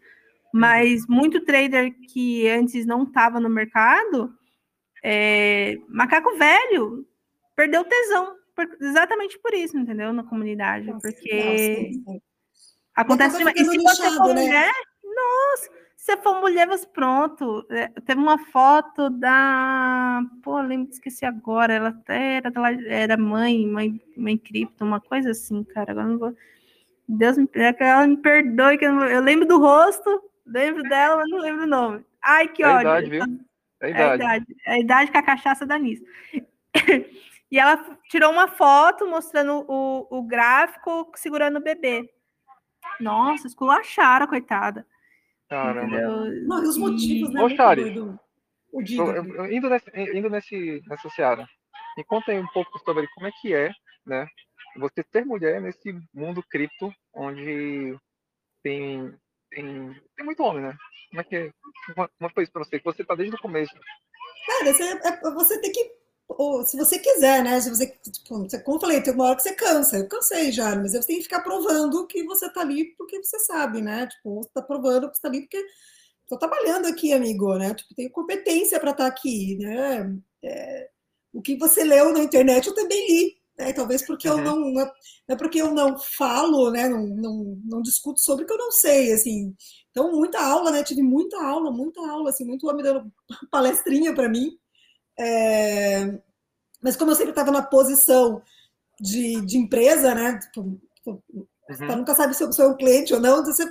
[0.55, 4.33] Mas muito trader que antes não estava no mercado,
[5.03, 7.05] é, macaco velho,
[7.57, 10.12] perdeu tesão, por, exatamente por isso, entendeu?
[10.12, 12.22] Na comunidade, nossa, porque nossa,
[12.94, 13.57] acontece demais.
[13.59, 14.42] E se você for né?
[14.42, 14.72] mulher,
[15.03, 15.70] nossa,
[16.03, 17.65] se for mulher, você pronto.
[17.71, 20.21] É, teve uma foto da.
[20.43, 21.73] Pô, lembro, esqueci agora.
[21.73, 22.51] Ela até era,
[22.88, 25.93] era mãe, mãe, mãe cripto, uma coisa assim, cara.
[25.93, 26.37] Agora não vou.
[27.07, 31.31] Deus me, é ela me perdoe, que eu, eu, lembro do rosto, lembro dela, mas
[31.31, 32.05] não lembro o nome.
[32.21, 32.91] Ai, que é ódio.
[32.91, 33.23] A idade, viu?
[33.81, 34.03] É a idade.
[34.03, 36.05] É a idade, é a idade que a cachaça dá nisso.
[37.53, 37.77] E ela
[38.09, 42.11] tirou uma foto mostrando o, o gráfico segurando o bebê.
[42.99, 44.87] Nossa, esculacharam, coitada.
[45.53, 46.01] Caramba.
[46.01, 47.43] Não, e os motivos, né?
[47.43, 47.95] Ô, Chari,
[49.51, 51.47] indo, nesse, indo nesse, nessa seara,
[51.95, 53.71] me conta aí um pouco sobre como é que é,
[54.07, 54.27] né?
[54.79, 57.95] Você ser mulher nesse mundo cripto, onde
[58.62, 59.15] tem,
[59.51, 60.75] tem, tem muito homem, né?
[61.11, 61.51] Como é que é?
[61.95, 62.79] Como foi isso para você?
[62.79, 63.75] Que você tá desde o começo.
[64.47, 66.02] Cara, você, é, você tem que
[66.38, 67.61] ou se você quiser, né?
[67.61, 69.99] Se você, tipo, como eu falei, tem uma hora que você cansa.
[69.99, 73.38] Eu cansei já, mas você tem que ficar provando que você tá ali porque você
[73.40, 74.07] sabe, né?
[74.07, 75.64] Tipo, você tá provando que você tá ali porque
[76.29, 77.75] tô trabalhando aqui, amigo, né?
[77.75, 80.16] Tipo, tenho competência para estar tá aqui, né?
[80.42, 80.88] É,
[81.33, 83.73] o que você leu na internet eu também li, né?
[83.73, 84.38] Talvez porque uhum.
[84.38, 84.92] eu não, não é,
[85.29, 86.88] é porque eu não falo, né?
[86.88, 89.55] Não, não, não discuto sobre o que eu não sei, assim.
[89.90, 90.83] Então, muita aula, né?
[90.83, 93.12] Tive muita aula, muita aula, assim, muito homem dando
[93.51, 94.59] palestrinha para mim.
[95.18, 96.18] É,
[96.83, 98.42] mas como eu sempre estava na posição
[99.01, 100.38] de, de empresa, né?
[100.38, 101.46] Tipo, uhum.
[101.68, 103.64] Você nunca sabe se eu sou um cliente ou não, você,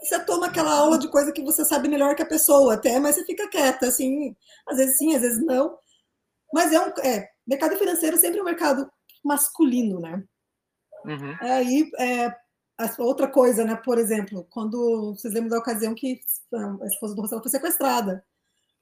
[0.00, 3.14] você toma aquela aula de coisa que você sabe melhor que a pessoa até, mas
[3.14, 4.36] você fica quieta, assim,
[4.68, 5.76] às vezes sim, às vezes não.
[6.52, 8.90] Mas é um é, mercado financeiro sempre é um mercado
[9.24, 10.22] masculino, né?
[11.04, 11.36] Uhum.
[11.40, 12.34] Aí, é,
[12.98, 13.74] outra coisa, né?
[13.76, 16.20] Por exemplo, quando vocês lembram da ocasião que
[16.52, 18.24] a esposa do Rossello foi sequestrada.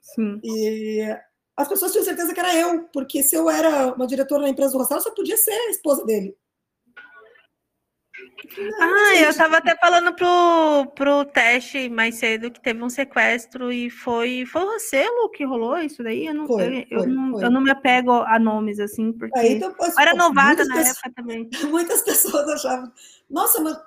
[0.01, 0.39] Sim.
[0.43, 1.17] E
[1.59, 4.71] as pessoas tinham certeza que era eu, porque se eu era uma diretora na empresa
[4.71, 6.33] do Rossaro, só podia ser a esposa dele.
[8.79, 13.89] ah, eu estava até falando pro, pro teste mais cedo que teve um sequestro e
[13.89, 14.45] foi.
[14.45, 16.27] Foi você, Lu, que rolou isso daí?
[16.27, 17.43] Eu não, foi, eu, foi, eu, não, foi.
[17.43, 19.37] eu não me apego a nomes assim, porque.
[19.37, 21.49] Aí, então, eu era novada na pessoas, época também.
[21.69, 22.89] Muitas pessoas achavam,
[23.29, 23.77] nossa, mas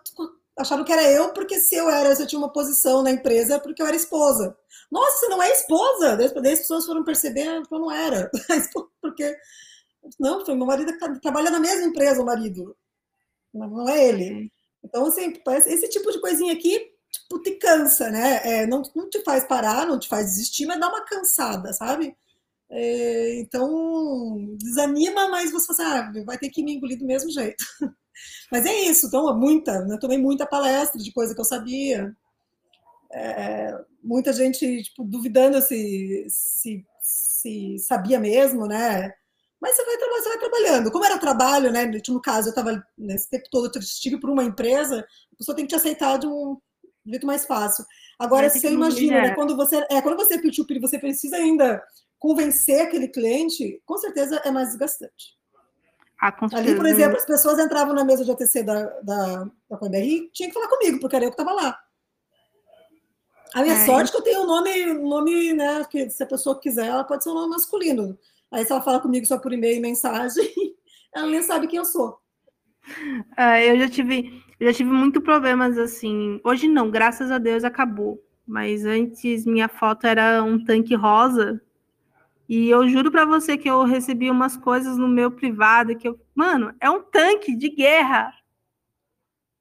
[0.58, 3.58] acharam que era eu, porque se eu era, se eu tinha uma posição na empresa,
[3.58, 4.56] porque eu era esposa.
[4.90, 6.16] Nossa, você não é esposa?
[6.16, 8.30] Daí as pessoas foram perceber que eu não era.
[9.00, 9.34] Porque,
[10.20, 12.76] não, foi meu marido trabalha na mesma empresa, o marido.
[13.54, 14.50] Não é ele.
[14.84, 15.32] Então, assim,
[15.66, 16.78] esse tipo de coisinha aqui,
[17.10, 18.40] tipo, te cansa, né?
[18.44, 22.16] É, não, não te faz parar, não te faz desistir, mas dá uma cansada, sabe?
[22.70, 27.64] É, então, desanima, mas você sabe, ah, vai ter que me engolir do mesmo jeito.
[28.50, 32.14] Mas é isso, então, muita, eu tomei muita palestra de coisa que eu sabia.
[33.12, 39.12] É, muita gente tipo, duvidando se, se, se, sabia mesmo, né?
[39.60, 40.90] Mas você vai, você vai trabalhando.
[40.90, 41.90] Como era trabalho, né?
[42.08, 45.64] No caso, eu estava nesse tempo todo, eu estive por uma empresa, a pessoa tem
[45.64, 46.58] que te aceitar de um
[47.06, 47.84] jeito mais fácil.
[48.18, 51.82] Agora, você imagina, né, quando você é quando você é P2P, você precisa ainda
[52.18, 55.36] convencer aquele cliente, com certeza é mais desgastante.
[56.24, 60.30] Ah, Ali, por exemplo, as pessoas entravam na mesa de ATC da, da, da PBR
[60.32, 61.76] tinha que falar comigo, porque era eu que estava lá.
[63.52, 63.84] A minha é.
[63.84, 65.84] sorte é que eu tenho um nome, nome, né?
[65.90, 68.16] Que se a pessoa quiser, ela pode ser um nome masculino.
[68.52, 70.48] Aí se ela fala comigo só por e-mail e mensagem,
[71.12, 72.16] ela nem sabe quem eu sou.
[73.36, 76.40] É, eu já tive, eu já tive muito problemas assim.
[76.44, 78.22] Hoje não, graças a Deus acabou.
[78.46, 81.60] Mas antes minha foto era um tanque rosa.
[82.54, 86.20] E eu juro para você que eu recebi umas coisas no meu privado que eu,
[86.34, 88.30] mano, é um tanque de guerra.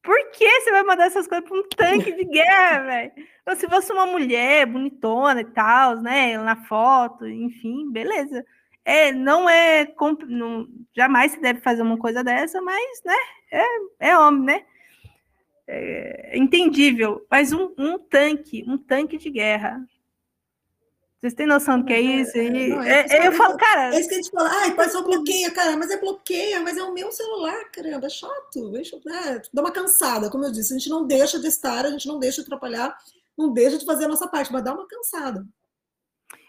[0.04, 3.12] Por que você vai mandar essas coisas para um tanque de guerra, velho?
[3.42, 8.46] Então, se fosse uma mulher bonitona e tal, né, na foto, enfim, beleza.
[8.84, 9.88] É, não é,
[10.28, 13.16] não, jamais se deve fazer uma coisa dessa, mas, né,
[13.54, 14.66] é, é homem, né?
[15.66, 17.26] É entendível.
[17.32, 19.82] Mas um, um tanque, um tanque de guerra,
[21.22, 22.36] vocês têm noção do que é, é isso?
[22.36, 23.94] É, não, é, é, eu falo, cara.
[23.94, 26.76] É isso que a gente fala, ai, pai, só bloqueia, cara, mas é bloqueia, mas
[26.76, 28.72] é o meu celular, caramba, é chato.
[28.72, 29.40] Deixa, né?
[29.54, 32.18] Dá uma cansada, como eu disse, a gente não deixa de estar, a gente não
[32.18, 32.98] deixa de atrapalhar,
[33.38, 35.46] não deixa de fazer a nossa parte, mas dá uma cansada.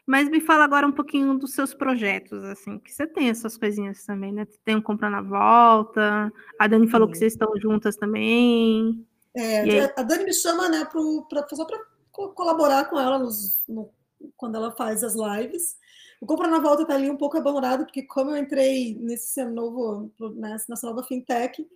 [0.06, 4.02] Mas me fala agora um pouquinho dos seus projetos, assim, que você tem essas coisinhas
[4.06, 4.46] também, né?
[4.64, 7.12] Tem um Comprar na Volta, a Dani falou Sim.
[7.12, 9.06] que vocês estão juntas também.
[9.36, 11.78] É, a Dani me chama, né, pro, pra, só para
[12.10, 13.90] colaborar com ela nos, no
[14.36, 15.76] quando ela faz as lives.
[16.20, 20.10] O Compra na Volta está ali um pouco abandonado, porque como eu entrei nesse novo,
[20.36, 21.66] nessa nova fintech,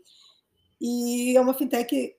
[0.80, 2.14] e é uma fintech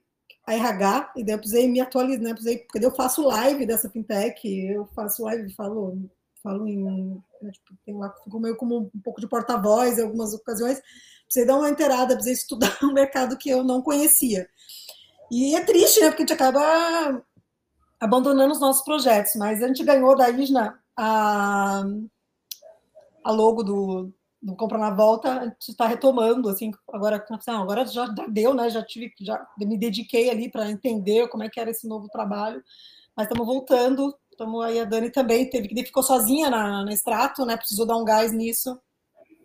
[0.46, 2.34] a RH, e daí eu precisei me atualizar, né?
[2.34, 6.10] Precisei, porque eu faço live dessa fintech, eu faço live, falo,
[6.42, 6.84] falo em.
[7.42, 10.82] Né, tipo, tem lá, fico meio como um pouco de porta-voz em algumas ocasiões.
[11.26, 14.50] Precisei dar uma inteirada, precisei estudar um mercado que eu não conhecia.
[15.30, 16.08] E é triste, né?
[16.08, 17.22] Porque a gente acaba
[18.00, 21.84] abandonando os nossos projetos, mas a gente ganhou da Isna a,
[23.24, 27.86] a logo do, do Compra na Volta, a gente está retomando, assim, agora, assim, agora
[27.86, 28.70] já deu, né?
[28.70, 32.64] Já tive, já me dediquei ali para entender como é que era esse novo trabalho,
[33.16, 34.16] mas estamos voltando.
[34.32, 37.58] Estamos aí, a Dani também teve que ficou sozinha na, na extrato, né?
[37.58, 38.80] Precisou dar um gás nisso,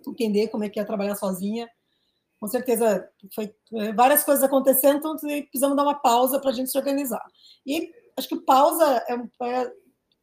[0.07, 1.67] entender como é que é trabalhar sozinha.
[2.39, 3.55] Com certeza, foi
[3.95, 7.25] várias coisas acontecendo, então precisamos dar uma pausa para a gente se organizar.
[7.65, 9.73] E acho que pausa é, é,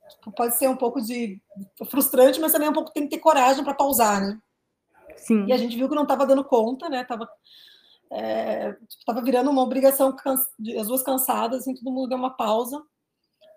[0.09, 1.41] tipo, pode ser um pouco de
[1.89, 4.39] frustrante, mas também um pouco tem que ter coragem para pausar, né?
[5.17, 5.45] Sim.
[5.47, 7.03] E a gente viu que não estava dando conta, né?
[7.03, 7.29] Tava,
[8.11, 8.75] é,
[9.05, 10.15] tava virando uma obrigação,
[10.77, 12.81] as duas cansadas, assim, todo mundo deu uma pausa.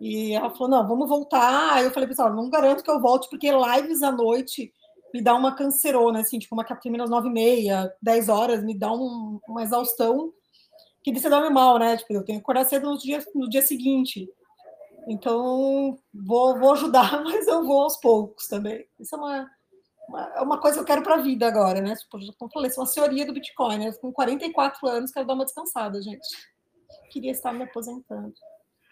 [0.01, 1.75] E ela falou: não, vamos voltar.
[1.75, 4.73] Aí eu falei, pessoal, não garanto que eu volte, porque lives à noite
[5.15, 8.65] me dá uma cancerona, assim, tipo, uma que termina às nove e meia, dez horas,
[8.65, 10.33] me dá um, uma exaustão
[11.03, 11.97] que você dorme mal, né?
[11.97, 14.29] Tipo, eu tenho que acordar cedo no dia, no dia seguinte.
[15.09, 18.87] Então, vou, vou ajudar, mas eu vou aos poucos também.
[19.01, 19.51] Isso é uma,
[20.09, 21.95] uma, é uma coisa que eu quero para a vida agora, né?
[21.97, 23.93] Tipo, como eu falei, sou uma senhoria do Bitcoin, né?
[23.95, 26.27] Com 44 anos, quero dar uma descansada, gente.
[27.11, 28.33] Queria estar me aposentando.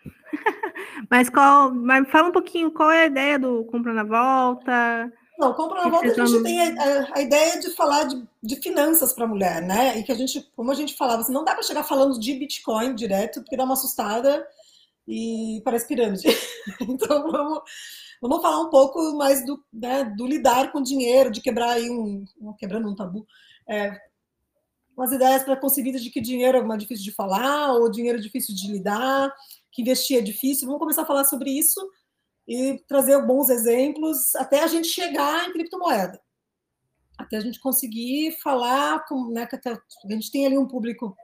[1.11, 5.55] mas qual, mas fala um pouquinho qual é a ideia do compra na volta, não,
[5.55, 9.25] compra na volta a gente tem a, a, ideia de falar de, de finanças para
[9.25, 9.99] a mulher, né?
[9.99, 12.35] E que a gente, como a gente falava, assim, não dá para chegar falando de
[12.35, 14.47] Bitcoin direto, porque dá uma assustada
[15.09, 16.29] e parece pirâmide.
[16.83, 17.63] então vamos,
[18.21, 22.25] vamos falar um pouco mais do, né, do lidar com dinheiro, de quebrar aí um.
[22.59, 23.27] quebrando um tabu.
[23.67, 23.99] É,
[24.95, 28.21] umas ideias para concebidas de que dinheiro é mais difícil de falar, ou dinheiro é
[28.21, 29.35] difícil de lidar,
[29.73, 30.67] que investir é difícil.
[30.67, 31.81] Vamos começar a falar sobre isso
[32.51, 36.21] e trazer bons exemplos até a gente chegar em criptomoeda.
[37.17, 39.31] Até a gente conseguir falar com.
[39.31, 41.17] Né, a gente tem ali um público,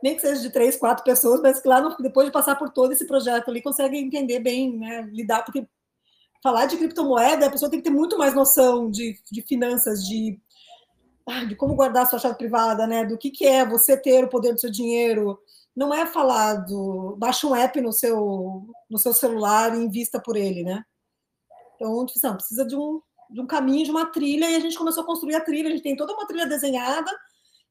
[0.00, 2.70] nem que seja de três, quatro pessoas, mas que lá, no, depois de passar por
[2.70, 5.66] todo esse projeto ali, consegue entender bem, né, lidar, porque
[6.40, 10.40] falar de criptomoeda, a pessoa tem que ter muito mais noção de, de finanças, de
[11.48, 13.02] de como guardar sua chave privada, né?
[13.02, 15.38] Do que, que é você ter o poder do seu dinheiro.
[15.76, 20.62] Não é falado, baixa um app no seu, no seu celular e invista por ele,
[20.62, 20.84] né?
[21.74, 24.78] Então, tipo, não, precisa de um, de um caminho, de uma trilha, e a gente
[24.78, 27.10] começou a construir a trilha, a gente tem toda uma trilha desenhada,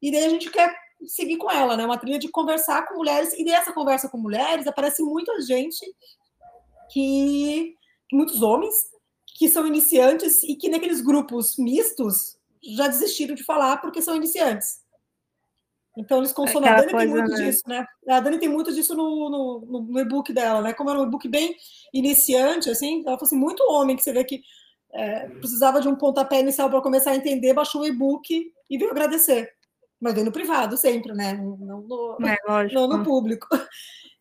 [0.02, 0.74] e daí a gente quer
[1.06, 1.84] seguir com ela, né?
[1.84, 5.84] Uma trilha de conversar com mulheres, e dessa conversa com mulheres aparece muita gente
[6.90, 7.74] que,
[8.12, 8.74] muitos homens,
[9.36, 12.38] que são iniciantes e que naqueles grupos mistos
[12.76, 14.83] já desistiram de falar porque são iniciantes.
[15.96, 16.68] Então eles consomem.
[16.68, 17.36] a Dani tem muito né?
[17.36, 17.86] disso, né?
[18.08, 20.72] A Dani tem muito disso no, no, no e-book dela, né?
[20.72, 21.54] Como era um e-book bem
[21.92, 24.42] iniciante, assim, ela falou assim, muito homem que você vê que
[24.92, 28.90] é, precisava de um pontapé inicial para começar a entender, baixou o e-book e veio
[28.90, 29.52] agradecer.
[30.00, 31.34] Mas veio no privado sempre, né?
[31.34, 32.36] Não no, é,
[32.72, 33.46] não no público.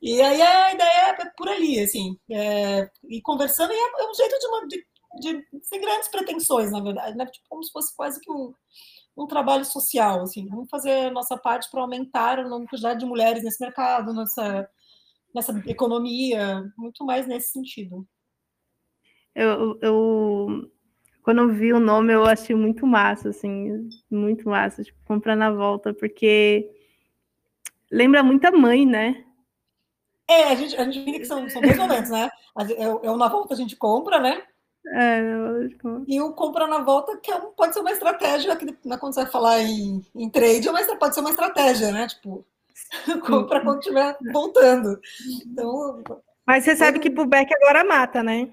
[0.02, 4.14] E aí a ideia é por ali, assim, é, e conversando, e é, é um
[4.14, 4.86] jeito de, uma, de
[5.20, 7.26] de, sem grandes pretensões, na verdade, né?
[7.26, 8.54] Tipo, como se fosse quase que um,
[9.16, 13.44] um trabalho social, assim, vamos fazer a nossa parte para aumentar a quantidade de mulheres
[13.44, 14.70] nesse mercado, nessa,
[15.34, 18.08] nessa economia, muito mais nesse sentido.
[19.36, 20.72] Eu, eu
[21.24, 25.50] quando eu vi o nome, eu achei muito massa, assim, muito massa, tipo, comprar na
[25.52, 26.70] volta, porque
[27.90, 29.24] lembra muito a mãe, né?
[30.28, 32.30] É, a gente, a gente que são, são dois momentos, né?
[32.78, 34.42] É, é o na volta a gente compra, né?
[34.86, 35.22] É.
[36.08, 38.66] E o compra na volta, que é pode ser uma estratégia, que
[38.98, 42.08] quando você vai falar em, em trade, mas pode ser uma estratégia, né?
[42.08, 42.46] Tipo,
[43.26, 45.00] compra quando estiver voltando.
[45.46, 46.04] Então,
[46.46, 48.50] mas você sabe que pro Beck agora mata, né?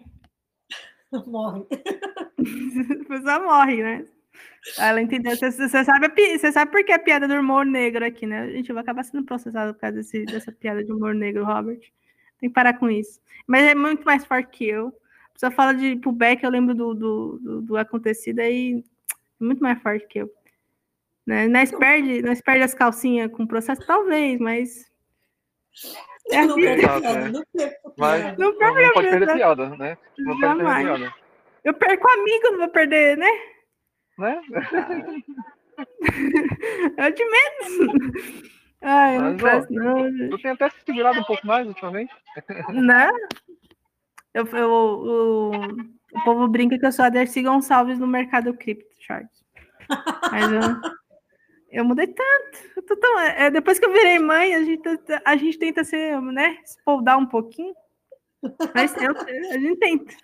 [1.26, 1.66] Morre.
[2.40, 4.06] A pessoa morre, né?
[4.78, 5.36] Ela entendeu.
[5.36, 8.42] Você, você, sabe, você sabe por que a piada do humor negro aqui, né?
[8.42, 11.80] A gente vai acabar sendo processado por causa desse, dessa piada de humor negro, Robert.
[12.38, 13.20] Tem que parar com isso.
[13.46, 14.94] Mas é muito mais forte que eu
[15.40, 18.84] pessoa fala de pullback, eu lembro do, do, do, do acontecido aí,
[19.40, 20.30] muito mais forte que eu.
[21.26, 21.48] Né?
[21.48, 24.92] Nós, perde, nós perde as calcinhas com processo, talvez, mas.
[26.30, 27.42] É não, perde piada, não,
[27.96, 29.96] mas não, perde não pode perder piada, né?
[30.18, 31.14] Não pode perder piada.
[31.64, 33.30] Eu perco amigo, não vou perder, né?
[34.18, 34.42] Né?
[36.98, 37.72] é de menos.
[38.82, 40.30] Ai, eu não faço, não.
[40.30, 42.12] Tu tem até se segurado um pouco mais ultimamente.
[42.70, 43.10] Né?
[44.32, 45.50] Eu, eu, o,
[46.14, 49.30] o povo brinca que eu sou a Dercy Gonçalves no mercado cripto, Charles.
[50.30, 50.92] Mas eu,
[51.70, 52.96] eu mudei tanto.
[53.00, 54.82] Tão, é, depois que eu virei mãe, a gente,
[55.24, 56.58] a gente tenta ser, né,
[57.18, 57.74] um pouquinho.
[58.74, 60.14] Mas eu, a gente tenta.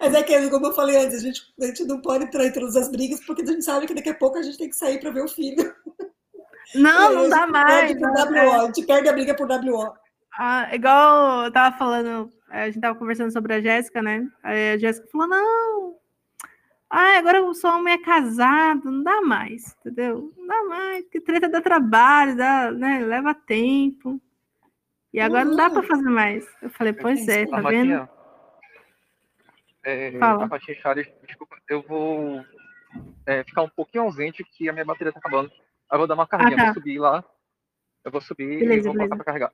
[0.00, 2.52] Mas é que, como eu falei antes, a gente, a gente não pode entrar em
[2.52, 4.76] todas as brigas, porque a gente sabe que daqui a pouco a gente tem que
[4.76, 5.74] sair para ver o filho.
[6.74, 7.98] Não, não dá mais.
[7.98, 8.56] Não, WO, é.
[8.56, 9.94] A gente perde a briga por WO.
[10.38, 14.26] Ah, igual eu tava falando a gente tava conversando sobre a Jéssica, né?
[14.42, 15.96] Aí a Jéssica falou: não,
[16.90, 20.32] ah, agora o seu homem é casado, não dá mais, entendeu?
[20.36, 23.00] Não dá mais, porque treta dá trabalho, dá, né?
[23.00, 24.20] leva tempo.
[25.12, 25.50] E agora uhum.
[25.50, 26.46] não dá para fazer mais.
[26.62, 28.08] Eu falei, pois é, tá vendo?
[29.84, 30.48] É, Fala.
[31.26, 32.44] desculpa, eu vou
[33.26, 35.50] é, ficar um pouquinho ausente, que a minha bateria tá acabando.
[35.50, 36.64] Aí eu vou dar uma carrinha, ah, tá.
[36.66, 37.24] vou subir lá.
[38.04, 39.08] Eu vou subir beleza, e vou beleza.
[39.08, 39.52] botar pra carregar.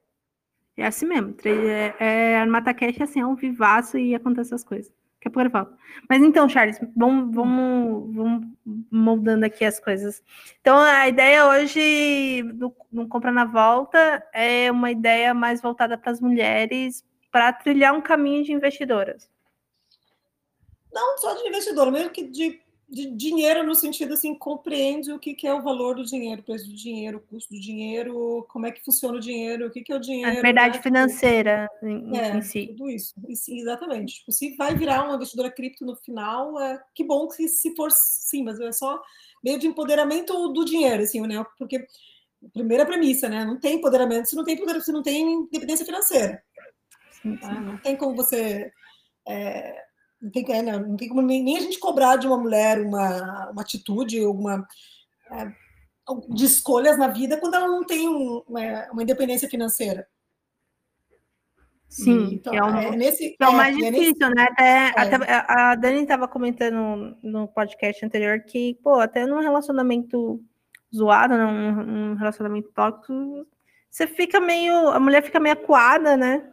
[0.77, 1.37] É assim mesmo.
[1.45, 4.93] É, é, a Matacash é assim, é um vivaço e acontece essas coisas.
[5.21, 5.77] Que é por volta.
[6.09, 8.47] Mas então, Charles, vamos, vamos, vamos
[8.91, 10.23] moldando aqui as coisas.
[10.61, 16.11] Então, a ideia hoje do, do Compra na Volta é uma ideia mais voltada para
[16.11, 19.31] as mulheres para trilhar um caminho de investidoras.
[20.93, 22.61] Não só de investidora, mesmo que de
[22.95, 26.45] de dinheiro no sentido assim, compreende o que, que, é o valor do dinheiro, o
[26.45, 29.83] preço do dinheiro, o custo do dinheiro, como é que funciona o dinheiro, o que,
[29.83, 30.39] que é o dinheiro.
[30.39, 30.83] A verdade né?
[30.83, 32.69] financeira em, é, em, si.
[32.69, 33.15] Tudo isso,
[33.49, 34.17] exatamente.
[34.17, 37.91] Tipo, se vai virar uma investidora cripto no final, é, que bom que se for
[37.91, 39.03] sim, mas é só
[39.43, 41.45] meio de empoderamento do dinheiro, assim, né?
[41.59, 41.87] Porque
[42.53, 43.45] primeira premissa, né?
[43.45, 46.43] Não tem empoderamento se não tem poder, se não tem independência financeira.
[47.23, 47.37] Sim, sim.
[47.39, 47.61] Tá?
[47.61, 48.71] Não tem como você
[49.27, 49.83] é,
[50.25, 52.81] não tem, é, não, não tem como nem, nem, a gente cobrar de uma mulher
[52.81, 54.67] uma, uma atitude, alguma
[55.31, 55.53] é,
[56.31, 60.07] de escolhas na vida quando ela não tem um, uma, uma, independência financeira.
[61.87, 64.49] Sim, então, é, um, é, nesse, é mais é, difícil, nesse, né?
[64.51, 70.43] Até, até, a Dani estava comentando no podcast anterior que, pô, até num relacionamento
[70.93, 73.47] zoado, né, um, um relacionamento tóxico,
[73.91, 74.89] você fica meio.
[74.89, 76.51] A mulher fica meio acuada, né?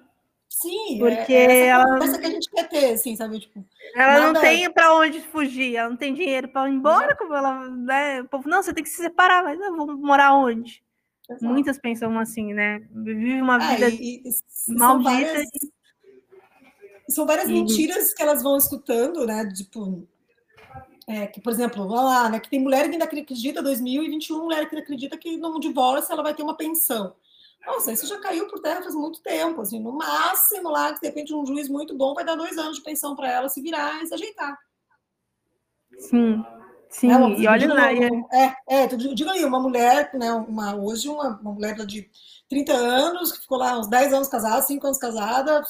[0.52, 3.40] Sim, é, porque é essa ela que a gente quer ter, assim, sabe?
[3.40, 4.34] Tipo, ela nada...
[4.34, 8.22] não tem para onde fugir, ela não tem dinheiro para ir embora, como ela, né?
[8.22, 10.84] O povo, não, você tem que se separar, mas eu vou morar onde?
[11.30, 11.46] Exato.
[11.46, 12.86] Muitas pensam assim, né?
[12.92, 14.78] Vive uma é, vida e, e, maldita.
[14.78, 15.48] São várias,
[17.08, 19.50] são várias mentiras que elas vão escutando, né?
[19.56, 20.06] Tipo,
[21.08, 24.76] É, que, por exemplo, lá, né, que tem mulher que ainda acredita, 2021, mulher que
[24.76, 27.16] acredita que no divórcio ela vai ter uma pensão.
[27.66, 29.62] Nossa, isso já caiu por terra faz muito tempo.
[29.62, 32.78] Assim, no máximo, lá, que de repente um juiz muito bom vai dar dois anos
[32.78, 34.58] de pensão para ela se virar e se ajeitar.
[36.00, 36.44] Sim,
[36.90, 37.12] sim.
[37.12, 37.94] É, e olha lá.
[37.94, 42.10] É, é, diga aí, uma mulher, né, uma, hoje, uma, uma mulher de
[42.50, 45.64] 30 anos, que ficou lá uns 10 anos casada, 5 anos casada,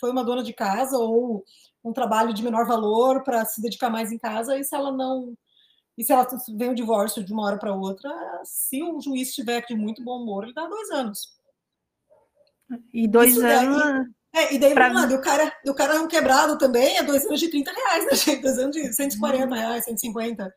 [0.00, 1.44] foi uma dona de casa ou
[1.84, 5.36] um trabalho de menor valor para se dedicar mais em casa, e se ela não
[5.96, 6.26] e se ela
[6.56, 8.10] vem o divórcio de uma hora para outra,
[8.44, 11.36] se o juiz estiver de muito bom humor, ele dá dois anos.
[12.92, 14.08] E dois Isso anos.
[14.34, 14.88] é, e daí, pra...
[14.88, 17.70] vamos lá, o cara, o cara é um quebrado também, é dois anos de 30
[17.70, 18.42] reais, né, gente?
[18.42, 19.52] Dois anos de 140 uhum.
[19.52, 20.54] reais, 150.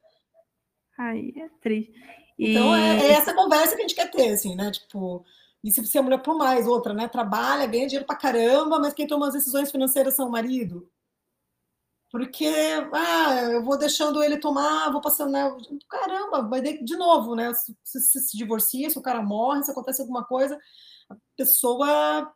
[0.97, 1.91] Ai, é triste.
[2.39, 2.51] E...
[2.51, 4.71] Então, é, é, essa conversa que a gente quer ter, assim, né?
[4.71, 5.25] Tipo,
[5.61, 7.09] e se você é mulher por mais, outra, né?
[7.09, 10.89] Trabalha, ganha dinheiro pra caramba, mas quem toma as decisões financeiras são o marido
[12.15, 12.47] porque
[12.93, 15.53] ah, eu vou deixando ele tomar, vou passando, né?
[15.89, 17.53] Caramba, vai de novo, né?
[17.53, 20.57] Se, se, se, divorcia, se o cara morre, se acontece alguma coisa,
[21.09, 22.33] a pessoa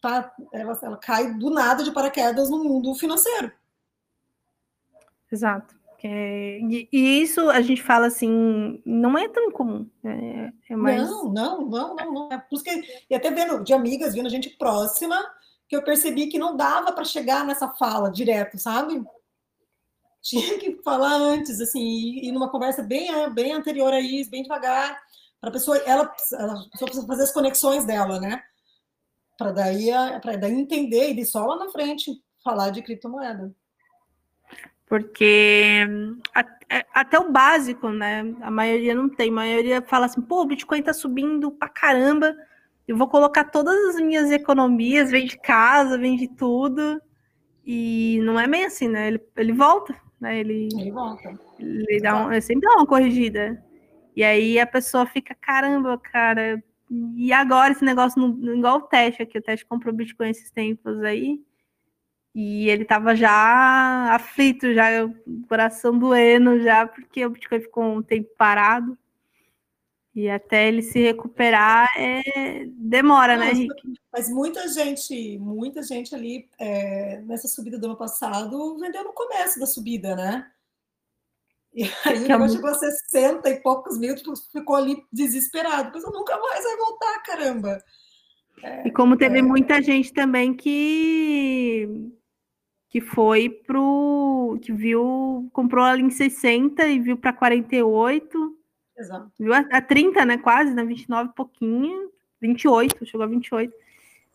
[0.00, 3.52] tá, ela, ela cai do nada de paraquedas no mundo financeiro.
[5.30, 5.74] Exato.
[6.02, 9.86] É, e, e, isso a gente fala assim, não é tão comum.
[10.02, 11.02] É, é mais...
[11.02, 12.32] Não, não, não, não, não.
[12.32, 15.22] É por isso que, e até vendo de amigas, vendo gente próxima,
[15.68, 19.02] que eu percebi que não dava para chegar nessa fala direto, sabe?
[20.22, 24.98] Tinha que falar antes, assim, e, numa conversa bem, bem anterior a isso, bem devagar,
[25.40, 28.42] para a pessoa, ela, ela precisa fazer as conexões dela, né?
[29.36, 29.90] Para daí,
[30.40, 32.10] daí entender e de só lá na frente
[32.42, 33.54] falar de criptomoeda.
[34.86, 35.86] Porque
[36.70, 38.20] é, até o básico, né?
[38.40, 39.30] A maioria não tem.
[39.30, 42.34] A maioria fala assim, pô, o Bitcoin tá subindo pra caramba
[42.86, 47.00] eu vou colocar todas as minhas economias, vende casa, vende tudo.
[47.64, 49.08] E não é bem assim, né?
[49.08, 50.38] Ele, ele volta, né?
[50.38, 51.38] Ele, ele volta.
[51.58, 53.62] Ele, dá um, ele sempre dá uma corrigida.
[54.14, 56.62] E aí a pessoa fica, caramba, cara,
[57.16, 61.02] e agora esse negócio, no, igual o teste aqui, o teste comprou Bitcoin esses tempos
[61.02, 61.40] aí,
[62.34, 68.02] e ele tava já aflito, já, o coração doendo já, porque o Bitcoin ficou um
[68.02, 68.98] tempo parado.
[70.14, 72.66] E até ele se recuperar é...
[72.68, 73.94] demora, né, Não, né, Henrique?
[74.12, 79.58] Mas muita gente, muita gente ali é, nessa subida do ano passado vendeu no começo
[79.58, 80.48] da subida, né?
[81.74, 85.90] E aí é chegou a 60 e poucos mil, tipo, ficou ali desesperado.
[85.92, 87.84] Mas nunca mais vai voltar, caramba.
[88.62, 89.42] É, e como teve é...
[89.42, 92.10] muita gente também que
[92.88, 98.56] que foi pro que viu, comprou ali em 60 e viu para 48
[98.96, 99.30] Exato.
[99.38, 100.38] Viu a, a 30, né?
[100.38, 100.84] Quase, né?
[100.84, 102.12] 29 pouquinho.
[102.40, 103.74] 28, chegou a 28.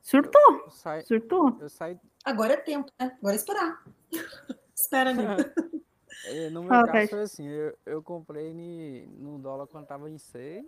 [0.01, 0.69] Surtou.
[0.69, 1.69] Sai, surtou.
[1.69, 1.99] Saí...
[2.25, 3.15] Agora é tempo, né?
[3.19, 3.83] Agora é esperar.
[4.75, 5.29] Espera, amigo.
[6.25, 10.17] É, no meu ah, caso foi assim, eu, eu comprei no dólar quando tava em
[10.17, 10.65] 6.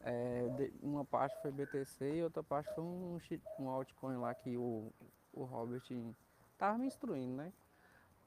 [0.00, 3.18] É, uma parte foi BTC e outra parte foi um,
[3.58, 4.92] um altcoin lá que o,
[5.32, 5.82] o Robert
[6.58, 7.52] tava me instruindo, né?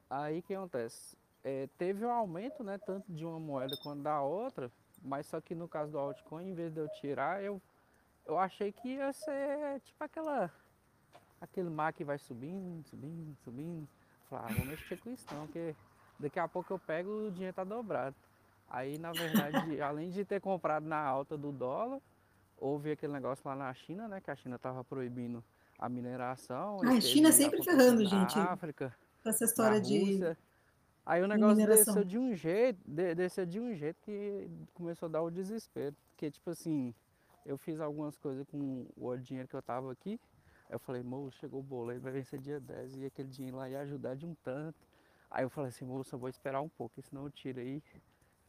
[0.09, 1.15] Aí o que acontece?
[1.43, 4.71] É, teve um aumento, né, tanto de uma moeda quanto da outra,
[5.01, 7.61] mas só que no caso do altcoin, em vez de eu tirar, eu,
[8.25, 10.51] eu achei que ia ser tipo aquela
[11.39, 13.87] aquele mar que vai subindo, subindo, subindo.
[14.29, 15.75] Falei, ah, vou mexer com isso não, porque
[16.19, 18.15] daqui a pouco eu pego o dinheiro tá dobrado.
[18.69, 21.99] Aí, na verdade, além de ter comprado na alta do dólar,
[22.57, 25.43] houve aquele negócio lá na China, né, que a China tava proibindo
[25.79, 26.77] a mineração.
[26.85, 28.37] Ah, a China sempre ferrando, gente.
[28.37, 28.95] África.
[29.25, 30.35] Essa história de
[31.05, 31.93] Aí o negócio mineração.
[31.93, 35.95] desceu de um jeito, desceu de um jeito que começou a dar o desespero.
[36.11, 36.93] Porque, tipo assim,
[37.45, 40.19] eu fiz algumas coisas com o dinheiro que eu tava aqui.
[40.69, 43.69] Aí eu falei, moço, chegou o boleto, vai vencer dia 10 e aquele dinheiro lá
[43.69, 44.79] ia ajudar de um tanto.
[45.29, 47.81] Aí eu falei assim, moço, eu vou esperar um pouco, senão eu tiro aí.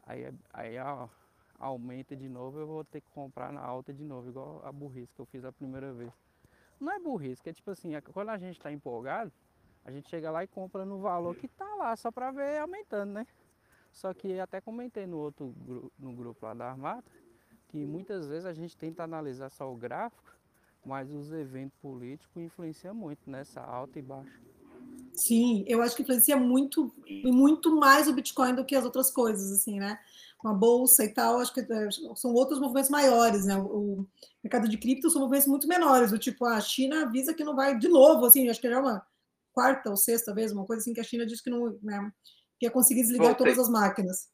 [0.04, 1.08] Aí, aí ó,
[1.58, 5.14] aumenta de novo, eu vou ter que comprar na alta de novo, igual a burrice
[5.14, 6.12] que eu fiz a primeira vez.
[6.78, 9.32] Não é burrice, que é tipo assim, é quando a gente tá empolgado,
[9.84, 13.12] a gente chega lá e compra no valor que tá lá, só para ver aumentando,
[13.12, 13.26] né?
[13.92, 15.54] Só que até comentei no outro
[15.98, 17.10] no grupo lá da Armata,
[17.68, 20.32] que muitas vezes a gente tenta analisar só o gráfico,
[20.84, 24.40] mas os eventos políticos influenciam muito nessa alta e baixa.
[25.14, 26.90] Sim, eu acho que influencia muito,
[27.24, 29.98] muito mais o Bitcoin do que as outras coisas, assim, né?
[30.42, 33.56] Uma bolsa e tal, acho que é, são outros movimentos maiores, né?
[33.56, 34.06] O
[34.42, 37.78] mercado de cripto são movimentos muito menores, do tipo, a China avisa que não vai
[37.78, 39.06] de novo, assim, acho que é uma
[39.52, 42.10] quarta ou sexta vez, uma coisa assim que a China disse que não né,
[42.58, 43.46] que ia conseguir desligar Voltei.
[43.46, 44.28] todas as máquinas.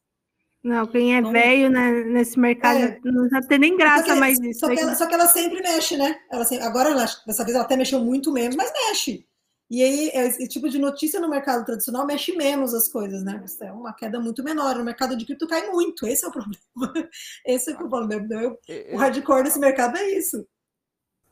[0.63, 4.41] Não, quem é então, velho né, nesse mercado é, não vai ter nem graça mais
[4.41, 4.61] isso.
[4.61, 6.19] Só que, ela, só que ela sempre mexe, né?
[6.31, 9.27] Ela sempre, agora, ela, dessa vez, ela até mexeu muito menos, mas mexe.
[9.71, 13.45] E aí, esse tipo de notícia no mercado tradicional mexe menos as coisas, né?
[13.61, 14.77] É uma queda muito menor.
[14.77, 16.07] No mercado de cripto cai muito.
[16.07, 17.11] Esse é o problema.
[17.45, 18.27] Esse é o problema.
[18.93, 20.47] O hardcore desse mercado é isso.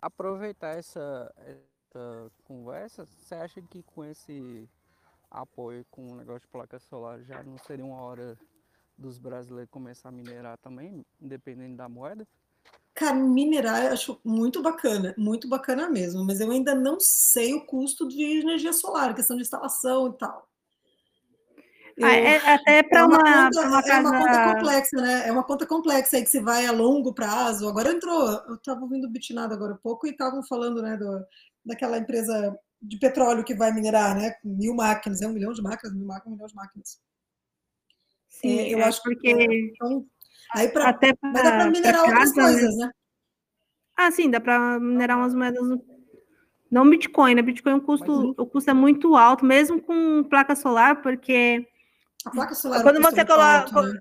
[0.03, 1.32] Aproveitar essa,
[2.44, 4.68] conversa, você acha que com esse
[5.30, 8.38] apoio com o negócio de placa solar já não seria uma hora
[8.97, 12.26] dos brasileiros começar a minerar também, independente da moeda?
[12.94, 17.66] Cara, minerar eu acho muito bacana, muito bacana mesmo, mas eu ainda não sei o
[17.66, 20.49] custo de energia solar, questão de instalação e tal.
[21.97, 23.92] Eu, ah, é, até para é uma, uma, conta, uma casa...
[23.92, 25.28] é uma conta complexa, né?
[25.28, 27.66] É uma conta complexa aí que você vai a longo prazo.
[27.66, 31.24] Agora entrou, eu estava ouvindo o Bitnado agora há pouco e estavam falando, né, do,
[31.66, 34.34] daquela empresa de petróleo que vai minerar, né?
[34.44, 37.00] Mil máquinas, é um milhão de máquinas, mil máquinas, um milhão de máquinas.
[38.28, 39.34] Sim, é, eu é acho porque.
[39.34, 40.06] Que, então,
[40.54, 42.90] aí pra, até pra, mas dá para minerar outras casa, coisas, né?
[43.96, 45.62] Ah, sim, dá para minerar umas moedas.
[46.70, 47.42] Não Bitcoin, né?
[47.42, 51.66] Bitcoin o custo, o custo é muito alto, mesmo com placa solar, porque.
[52.24, 54.00] A placa solar quando você coloca, alto, né?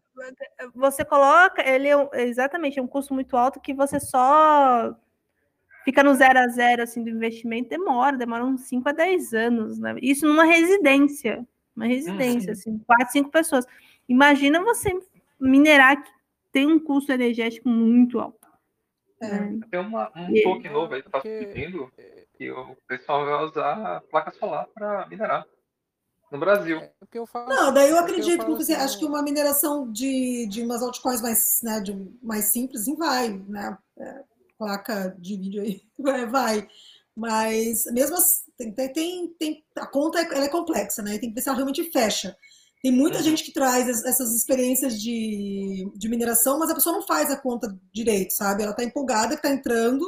[0.74, 4.96] você coloca, ele é exatamente é um custo muito alto que você só
[5.86, 9.80] fica no zero a zero assim do investimento, demora, demora uns 5 a 10 anos,
[9.80, 9.96] né?
[10.02, 12.54] Isso numa residência, uma residência, uhum.
[12.54, 13.66] assim, quatro, cinco pessoas.
[14.10, 14.92] Imagina você
[15.40, 16.10] minerar que
[16.52, 18.48] tem um custo energético muito alto.
[19.22, 19.28] É.
[19.30, 19.60] Né?
[19.70, 20.44] Tem uma, um e...
[20.44, 21.92] token novo aí que está pedindo
[22.38, 25.46] que o pessoal vai usar placa solar para minerar
[26.32, 26.80] no Brasil.
[26.80, 26.92] É,
[27.48, 31.22] não, daí eu acredito que você assim, acho que uma mineração de, de umas altcoins
[31.22, 33.78] mais, né, de, mais simples vai, né?
[33.98, 34.24] É,
[34.66, 35.82] placa de vídeo aí
[36.28, 36.68] vai,
[37.16, 41.20] mas mesmo assim, tem, tem, tem, a conta ela é complexa, né?
[41.20, 42.36] Tem que ver se ela realmente fecha.
[42.82, 43.24] Tem muita uhum.
[43.24, 47.76] gente que traz essas experiências de, de mineração, mas a pessoa não faz a conta
[47.94, 48.64] direito, sabe?
[48.64, 50.06] Ela está empolgada que está entrando,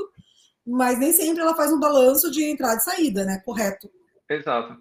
[0.66, 3.42] mas nem sempre ela faz um balanço de entrada e saída, né?
[3.46, 3.90] Correto.
[4.30, 4.78] Exato.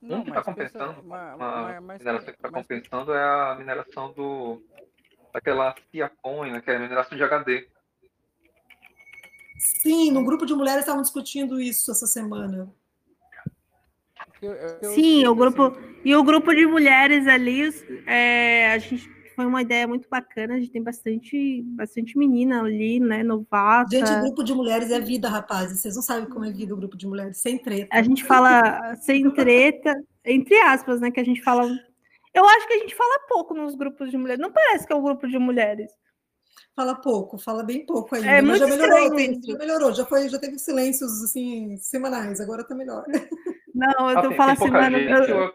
[0.00, 4.62] Não, um que está compensando, uma, uma, mineração que está compensando é a mineração do
[5.32, 7.68] daquela Ciacoin, né, que é a mineração de HD.
[9.58, 12.72] Sim, no grupo de mulheres estavam discutindo isso essa semana.
[14.40, 17.68] Eu, eu, Sim, eu, o grupo e o grupo de mulheres ali,
[18.06, 20.54] é, a gente foi uma ideia muito bacana.
[20.54, 23.90] A gente tem bastante, bastante menina ali, né, novata.
[23.90, 25.80] Gente, o grupo de mulheres é vida, rapazes.
[25.80, 27.88] Vocês não sabem como é vida o grupo de mulheres, sem treta.
[27.90, 29.94] A gente fala sem treta,
[30.24, 31.68] entre aspas, né, que a gente fala.
[32.34, 34.40] Eu acho que a gente fala pouco nos grupos de mulheres.
[34.40, 35.90] Não parece que é um grupo de mulheres.
[36.76, 40.28] Fala pouco, fala bem pouco ainda, é mas já melhorou, tem, já melhorou, já foi,
[40.28, 43.02] já teve silêncios assim semanais, agora tá melhor.
[43.74, 44.98] Não, eu ah, assim, mano.
[44.98, 45.54] Eu...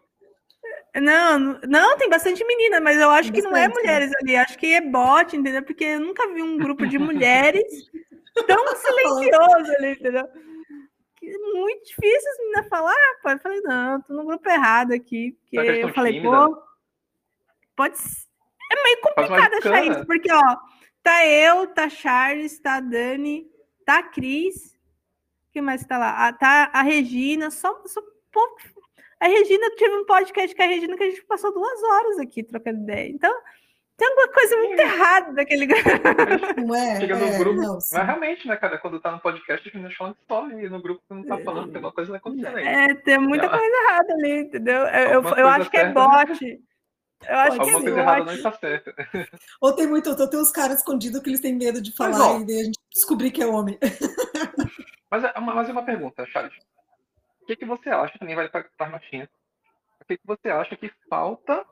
[1.01, 3.73] Não, não, tem bastante menina, mas eu acho que não é né?
[3.73, 5.63] mulheres ali, acho que é bot, entendeu?
[5.63, 7.63] Porque eu nunca vi um grupo de mulheres
[8.45, 10.27] tão silencioso ali, entendeu?
[11.15, 13.29] Que muito difícil as meninas falar, pô.
[13.29, 15.35] Eu falei, não, tô no grupo errado aqui.
[15.49, 16.47] Porque eu falei, tímida.
[16.47, 16.63] pô,
[17.75, 18.27] pode ser.
[18.71, 20.57] É meio complicado achar isso, porque, ó,
[21.03, 23.47] tá eu, tá Charles, tá Dani,
[23.85, 24.77] tá a Cris,
[25.51, 26.27] quem mais tá lá?
[26.27, 28.61] Ah, tá a Regina, só, só pouco.
[29.19, 32.41] A Regina, tive um podcast com a Regina que a gente passou duas horas aqui
[32.41, 33.09] trocando ideia.
[33.09, 33.31] Então,
[33.97, 34.83] tem alguma coisa muito é.
[34.83, 35.67] errada daquele
[36.65, 37.61] Não é, Chega no é, grupo.
[37.61, 38.79] Não, mas realmente, né, cara?
[38.79, 41.81] Quando tá no podcast, a gente falando só e no grupo não tá falando, tem
[41.81, 42.65] uma coisa acontecendo aí.
[42.65, 44.81] É, tem muita coisa errada ali, entendeu?
[44.87, 46.61] Eu, eu, eu acho que é bot.
[47.27, 48.95] Eu acho Alguma que coisa errada não está certa.
[49.59, 52.21] Ou tem muito, ou tem uns caras escondidos que eles têm medo de falar mas,
[52.21, 53.77] ó, e a gente descobrir que é homem.
[55.11, 56.53] Mas, é mas é uma pergunta, Charles.
[57.41, 59.29] O que, que você acha, também vai para a Martinha,
[59.99, 61.65] o que, que você acha que falta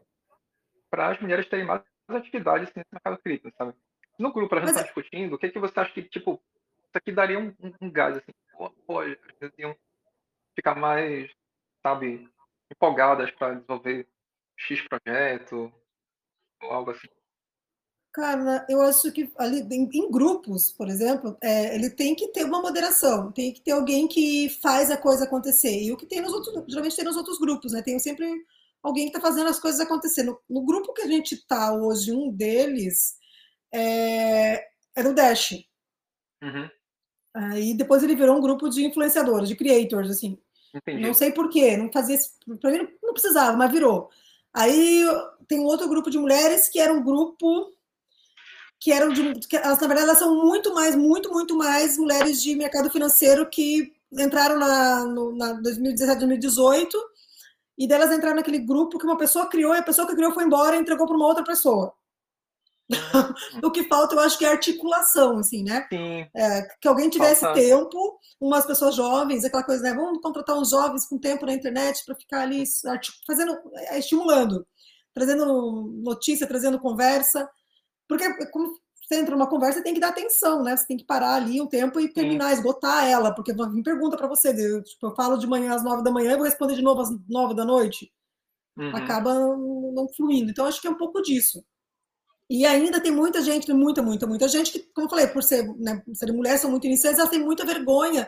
[0.90, 3.74] para as mulheres terem mais atividades assim, no mercado cripto, sabe?
[4.18, 6.42] No grupo a gente está discutindo, o que, que você acha que, tipo,
[6.84, 8.34] isso aqui daria um, um, um gás, assim,
[8.86, 9.18] pô, eles
[9.58, 9.74] iam
[10.54, 11.32] ficar mais,
[11.82, 12.30] sabe,
[12.70, 14.06] empolgadas para desenvolver
[14.60, 15.72] X projeto,
[16.62, 17.08] ou algo assim?
[18.12, 22.62] Cara, eu acho que ali em, grupos, por exemplo, é, ele tem que ter uma
[22.62, 25.84] moderação, tem que ter alguém que faz a coisa acontecer.
[25.84, 27.84] E o que tem nos outros, geralmente tem nos outros grupos, né?
[27.84, 28.26] Tem sempre
[28.82, 30.24] alguém que está fazendo as coisas acontecer.
[30.24, 33.16] No, no, grupo que a gente está hoje, um deles
[33.72, 35.64] é, era o Dash.
[36.42, 36.70] Uhum.
[37.36, 40.42] Aí depois ele virou um grupo de influenciadores, de creators, assim.
[40.74, 41.02] Entendi.
[41.02, 42.18] Não sei porquê, não fazia.
[42.60, 44.10] Para mim não precisava, mas virou.
[44.54, 45.06] Aí
[45.48, 47.74] tem um outro grupo de mulheres que era um grupo
[48.80, 49.34] que eram de.
[49.48, 53.50] Que elas, na verdade, elas são muito mais, muito, muito mais mulheres de mercado financeiro
[53.50, 56.98] que entraram na, no, na 2017, 2018,
[57.78, 60.46] e delas entraram naquele grupo que uma pessoa criou e a pessoa que criou foi
[60.46, 61.94] embora e entregou para uma outra pessoa.
[63.64, 65.88] o que falta, eu acho que é articulação, assim, né?
[66.36, 67.60] É, que alguém tivesse falta.
[67.60, 69.94] tempo, umas pessoas jovens, aquela coisa, né?
[69.94, 72.64] Vamos contratar uns jovens com tempo na internet para ficar ali
[73.28, 74.66] fazendo, é, estimulando,
[75.14, 75.46] trazendo
[76.04, 77.48] notícia, trazendo conversa,
[78.08, 78.74] porque como
[79.10, 80.76] você entra numa conversa, tem que dar atenção, né?
[80.76, 82.56] Você tem que parar ali um tempo e terminar, Sim.
[82.56, 86.04] esgotar ela, porque me pergunta para você, eu, tipo, eu falo de manhã às nove
[86.04, 88.12] da manhã e vou responder de novo às nove da noite.
[88.78, 88.96] Uhum.
[88.96, 90.52] Acaba não fluindo.
[90.52, 91.64] Então, acho que é um pouco disso.
[92.50, 95.68] E ainda tem muita gente, muita, muita, muita gente que, como eu falei, por ser,
[95.78, 98.28] né, ser mulheres, são muito iniciantes, elas têm muita vergonha.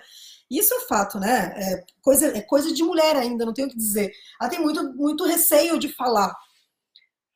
[0.50, 1.54] Isso é fato, né?
[1.56, 4.12] É coisa, é coisa de mulher ainda, não tenho o que dizer.
[4.40, 6.36] Ela tem muito, muito receio de falar.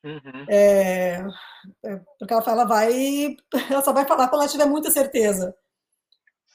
[0.04, 0.46] Uhum.
[0.48, 1.26] É,
[1.84, 3.36] é porque ela fala, vai,
[3.70, 5.56] ela só vai falar quando ela tiver muita certeza.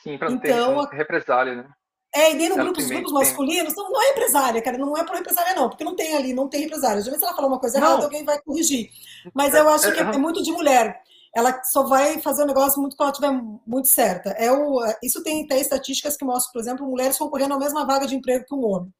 [0.01, 1.69] Sim, para então, ter represália, né?
[2.13, 5.17] É, e dentro do grupo, grupos masculinos, não, não é empresária, cara, não é por
[5.17, 7.01] empresária, não, porque não tem ali, não tem empresária.
[7.01, 8.89] Geralmente, se ela falar uma coisa errada, alguém vai corrigir.
[9.33, 11.01] Mas eu acho que é, é, muito de mulher.
[11.33, 14.31] Ela só vai fazer o um negócio muito quando ela estiver muito certa.
[14.31, 18.05] É o, isso tem até estatísticas que mostram, por exemplo, mulheres concorrendo à mesma vaga
[18.05, 18.93] de emprego que um homem.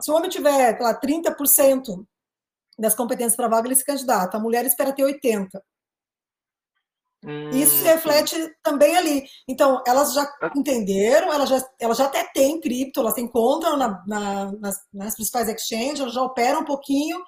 [0.00, 2.06] Se o homem tiver, lá, 30%
[2.78, 4.38] das competências para a vaga, ele se candidata.
[4.38, 5.48] A mulher espera ter 80%.
[7.24, 9.24] Hum, Isso reflete também ali.
[9.48, 10.52] Então, elas já ah.
[10.54, 15.14] entenderam, elas já, elas já até têm cripto, elas se encontram na, na, nas, nas,
[15.14, 17.20] principais exchanges, elas já operam um pouquinho,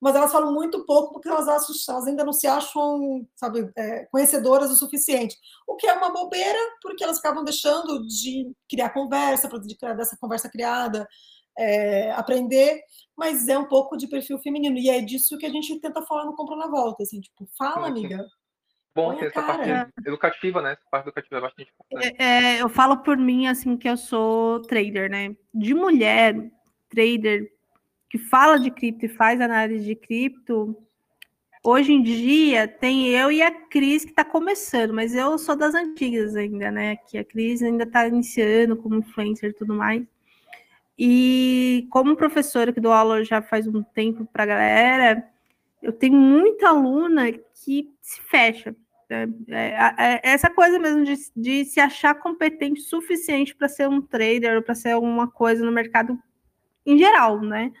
[0.00, 4.04] mas elas falam muito pouco porque elas, acham, elas ainda não se acham, sabe, é,
[4.06, 5.36] conhecedoras o suficiente.
[5.66, 10.16] O que é uma bobeira, porque elas acabam deixando de criar conversa, de criar dessa
[10.20, 11.08] conversa criada,
[11.56, 12.82] é, aprender,
[13.16, 14.76] mas é um pouco de perfil feminino.
[14.76, 17.86] E é disso que a gente tenta falar no Compra na Volta, assim, tipo, fala,
[17.86, 18.26] amiga
[18.94, 19.68] bom ter essa parte
[20.06, 20.72] educativa, né?
[20.72, 22.16] Essa parte educativa é bastante importante.
[22.18, 25.34] É, é, eu falo por mim, assim, que eu sou trader, né?
[25.52, 26.34] De mulher,
[26.88, 27.50] trader,
[28.10, 30.76] que fala de cripto e faz análise de cripto,
[31.64, 35.74] hoje em dia tem eu e a Cris que está começando, mas eu sou das
[35.74, 36.96] antigas ainda, né?
[36.96, 40.04] Que a Cris ainda está iniciando como influencer e tudo mais.
[40.98, 45.28] E como professora que dou aula já faz um tempo para a galera,
[45.82, 48.74] eu tenho muita aluna que se fecha.
[49.12, 53.88] É, é, é essa coisa mesmo de, de se achar competente o suficiente para ser
[53.88, 56.18] um trader ou para ser alguma coisa no mercado
[56.86, 57.72] em geral, né?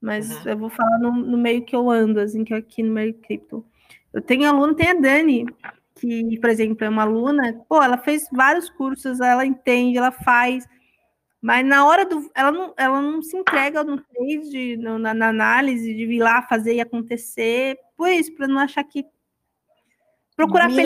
[0.00, 0.50] Mas uhum.
[0.50, 3.14] eu vou falar no, no, meio que eu ando, assim, que é aqui no meio
[3.14, 3.64] cripto.
[4.12, 5.46] Eu tenho aluno, tem a Dani,
[5.94, 10.66] que, por exemplo, é uma aluna, pô, ela fez vários cursos, ela entende, ela faz,
[11.44, 12.30] mas na hora do.
[12.34, 16.74] Ela não, ela não se entrega no trade, na, na análise, de vir lá fazer
[16.74, 19.04] e acontecer, por isso, para não achar que
[20.36, 20.80] procurar no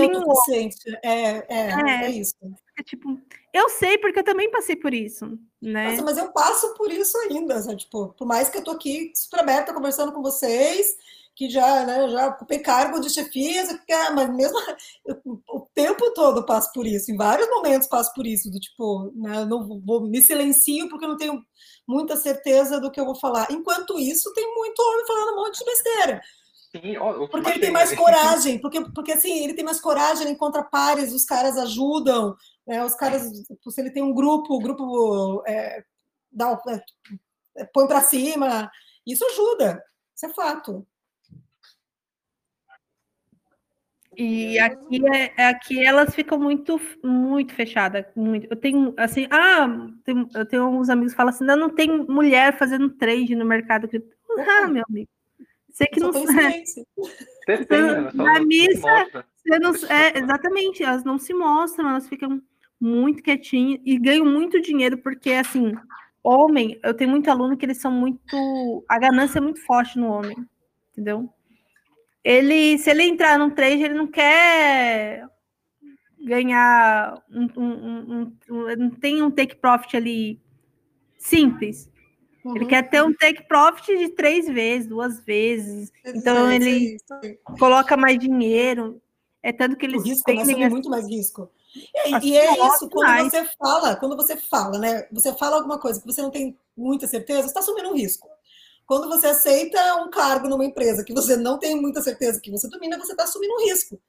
[1.02, 2.34] é, é, é, é, isso.
[2.78, 3.18] É, tipo,
[3.52, 5.90] eu sei porque eu também passei por isso, né?
[5.90, 7.78] Nossa, mas eu passo por isso ainda, sabe?
[7.78, 10.94] tipo, por mais que eu tô aqui super aberta conversando com vocês,
[11.34, 13.62] que já, né, já ocupei cargo de chefia,
[14.12, 14.58] mas mesmo
[15.06, 19.12] eu, o tempo todo passo por isso, em vários momentos passo por isso, do tipo,
[19.14, 21.40] né, não vou me silencio porque eu não tenho
[21.86, 23.46] muita certeza do que eu vou falar.
[23.50, 26.20] Enquanto isso, tem muito homem falando um monte de besteira.
[26.70, 30.32] Sim, ó, porque ele tem mais coragem, porque, porque assim, ele tem mais coragem, ele
[30.32, 35.42] encontra pares, os caras ajudam, né, os caras, se ele tem um grupo, o grupo
[35.46, 35.82] é,
[36.30, 36.60] dá,
[37.56, 38.70] é, põe para cima,
[39.06, 39.82] isso ajuda,
[40.14, 40.86] isso é fato.
[44.14, 48.04] E aqui, é, aqui elas ficam muito, muito fechadas.
[48.16, 48.48] Muito.
[48.50, 49.68] Eu tenho, assim, ah,
[50.04, 53.44] tem, eu tenho alguns amigos que falam assim, não, não tem mulher fazendo trade no
[53.44, 53.88] mercado.
[54.40, 55.08] Ah, meu amigo.
[55.78, 56.64] Você que não sabe.
[58.14, 59.06] Na missa,
[59.36, 62.42] você não, é, exatamente, elas não se mostram, elas ficam
[62.80, 65.72] muito quietinhas e ganham muito dinheiro, porque assim,
[66.20, 68.84] homem, eu tenho muito aluno que eles são muito.
[68.88, 70.36] A ganância é muito forte no homem,
[70.90, 71.32] entendeu?
[72.24, 75.28] Ele, se ele entrar num trade, ele não quer
[76.20, 80.40] ganhar um, um, um, um não tem um take profit ali
[81.16, 81.88] simples.
[82.44, 82.56] Uhum.
[82.56, 85.92] Ele quer ter um take profit de três vezes, duas vezes.
[86.04, 86.98] Então ele
[87.58, 89.00] coloca mais dinheiro.
[89.42, 91.50] É tanto que eles o risco têm é muito mais risco.
[91.74, 93.30] E, e é isso, quando mais.
[93.30, 95.06] você fala, quando você fala, né?
[95.12, 98.28] Você fala alguma coisa que você não tem muita certeza, você está assumindo um risco.
[98.86, 102.68] Quando você aceita um cargo numa empresa que você não tem muita certeza que você
[102.68, 104.00] domina, você está assumindo um risco.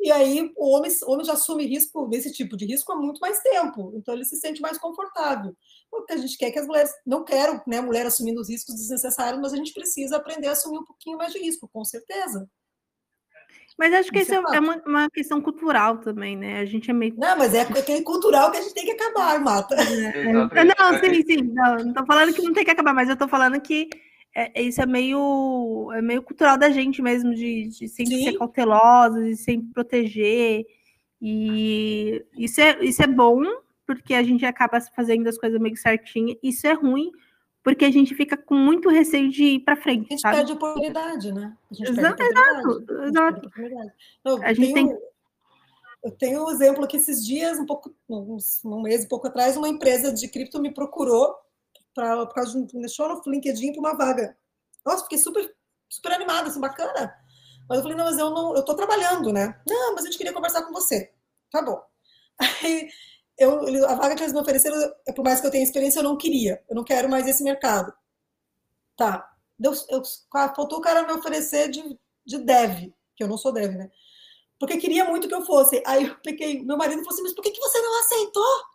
[0.00, 3.18] E aí o homem, o homem já assume risco nesse tipo de risco há muito
[3.20, 3.92] mais tempo.
[3.96, 5.56] Então ele se sente mais confortável.
[5.92, 9.38] Porque a gente quer que as mulheres, não quero né, mulher assumindo os riscos desnecessários,
[9.42, 12.48] mas a gente precisa aprender a assumir um pouquinho mais de risco, com certeza.
[13.78, 16.60] Mas acho que isso, isso é, é uma, uma, questão cultural também, né?
[16.60, 17.14] A gente é meio.
[17.18, 19.74] Não, mas é aquele cultural que a gente tem que acabar, Mata.
[19.74, 20.64] É, é.
[20.64, 21.42] Não, sim, sim.
[21.52, 23.88] Não, não tô falando que não tem que acabar, mas eu tô falando que
[24.34, 28.24] é, isso é meio, é meio cultural da gente mesmo, de, de sempre Sim.
[28.24, 30.64] ser cautelosa, de sempre proteger.
[31.20, 33.42] E isso é, isso é bom,
[33.86, 36.36] porque a gente acaba fazendo as coisas meio certinho.
[36.42, 37.10] Isso é ruim,
[37.62, 40.06] porque a gente fica com muito receio de ir para frente.
[40.06, 40.36] A gente sabe?
[40.36, 41.56] perde oportunidade, né?
[41.70, 43.02] A gente exato, perde exato.
[43.04, 43.50] exato.
[44.24, 45.12] Não, a gente tenho, tem.
[46.02, 49.56] Eu tenho um exemplo que esses dias, um pouco, uns, um mês e pouco atrás,
[49.56, 51.36] uma empresa de cripto me procurou
[51.94, 52.80] pra, por causa de um.
[52.80, 54.36] deixou no LinkedIn para uma vaga.
[54.84, 55.48] Nossa, fiquei super,
[55.88, 57.14] super animada, assim, bacana.
[57.68, 59.60] Mas eu falei, não, mas eu não, eu tô trabalhando, né?
[59.68, 61.12] Não, mas a gente queria conversar com você.
[61.50, 61.80] Tá bom.
[62.64, 62.88] Aí
[63.38, 64.76] eu, a vaga que eles me ofereceram,
[65.14, 66.62] por mais que eu tenha experiência, eu não queria.
[66.68, 67.92] Eu não quero mais esse mercado.
[68.96, 69.28] Tá.
[69.58, 70.02] Deu, eu,
[70.54, 71.82] faltou o cara me oferecer de,
[72.24, 73.90] de dev, que eu não sou dev, né?
[74.58, 75.82] Porque queria muito que eu fosse.
[75.86, 78.72] Aí eu peguei, meu marido falou assim, mas por que, que você não aceitou?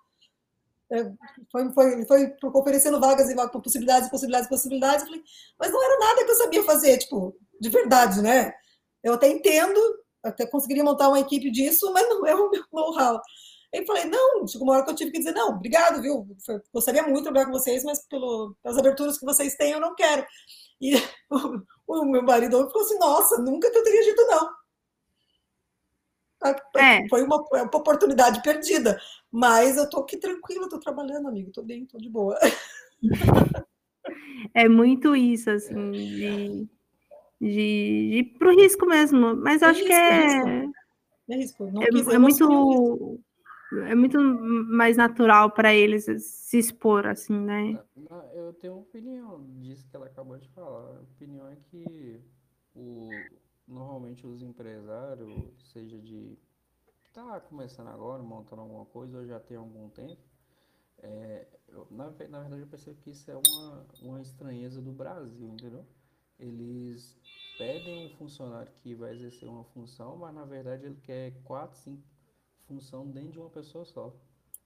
[0.89, 1.11] É,
[1.51, 5.01] foi, foi, foi oferecendo vagas e possibilidades, possibilidades, possibilidades.
[5.01, 5.23] Eu falei,
[5.59, 8.53] mas não era nada que eu sabia fazer, tipo, de verdade, né?
[9.03, 9.79] Eu até entendo,
[10.23, 13.21] até conseguiria montar uma equipe disso, mas não é o meu know-how.
[13.73, 16.25] Aí falei, não, chegou uma hora que eu tive que dizer, não, obrigado, viu?
[16.73, 19.93] Gostaria muito de trabalhar com vocês, mas pelo, pelas aberturas que vocês têm, eu não
[19.93, 20.25] quero.
[20.79, 20.95] E
[21.29, 24.49] o, o meu marido falou assim, nossa, nunca que eu teria dito não.
[26.77, 27.07] É.
[27.09, 28.99] Foi uma, uma, oportunidade perdida.
[29.31, 32.37] Mas eu tô aqui tranquila, tô trabalhando, amigo, tô bem, tô de boa.
[34.53, 36.67] É muito isso, assim, de, de,
[37.41, 37.61] de
[38.19, 39.35] ir pro risco mesmo.
[39.35, 40.07] Mas eu é acho risco, que é.
[40.15, 40.73] É, risco.
[41.29, 41.71] é, risco.
[41.71, 43.19] Não é, é muito
[43.73, 47.83] é muito mais natural para eles se expor, assim, né?
[48.33, 50.97] Eu tenho uma opinião disso que ela acabou de falar.
[50.97, 52.21] A opinião é que
[52.73, 53.09] o,
[53.67, 56.37] normalmente os empresários, seja de
[57.13, 60.21] tá começando agora, montando alguma coisa, ou já tem algum tempo,
[60.99, 65.47] é, eu, na, na verdade eu percebo que isso é uma, uma estranheza do Brasil,
[65.47, 65.85] entendeu?
[66.39, 67.17] Eles
[67.57, 72.03] pedem um funcionário que vai exercer uma função, mas na verdade ele quer quatro, cinco
[72.67, 74.13] função dentro de uma pessoa só.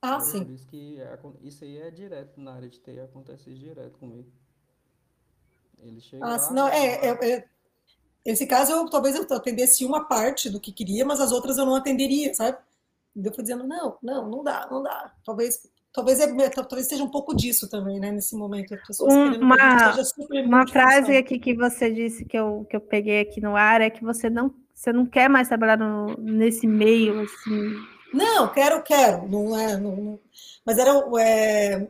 [0.02, 0.43] Ah, é sim.
[0.43, 4.30] Por isso que é, isso aí é direto na área de TI, acontece direto comigo.
[5.80, 7.47] Ele chega ah, lá, não, é, é, é,
[8.26, 11.66] esse caso eu talvez eu atendesse uma parte do que queria, mas as outras eu
[11.66, 12.58] não atenderia, sabe?
[13.16, 15.14] E eu fui dizendo, não, não, não dá, não dá.
[15.24, 18.74] Talvez talvez, é, talvez seja um pouco disso também, né, nesse momento.
[18.74, 19.56] As pessoas uma
[20.45, 23.89] uma frase aqui que você disse que eu, que eu peguei aqui no ar é
[23.89, 27.76] que você não você não quer mais trabalhar no, nesse meio, assim?
[28.12, 29.28] Não, quero, quero.
[29.28, 30.20] Não é, não, não.
[30.66, 30.90] Mas era.
[31.20, 31.88] É,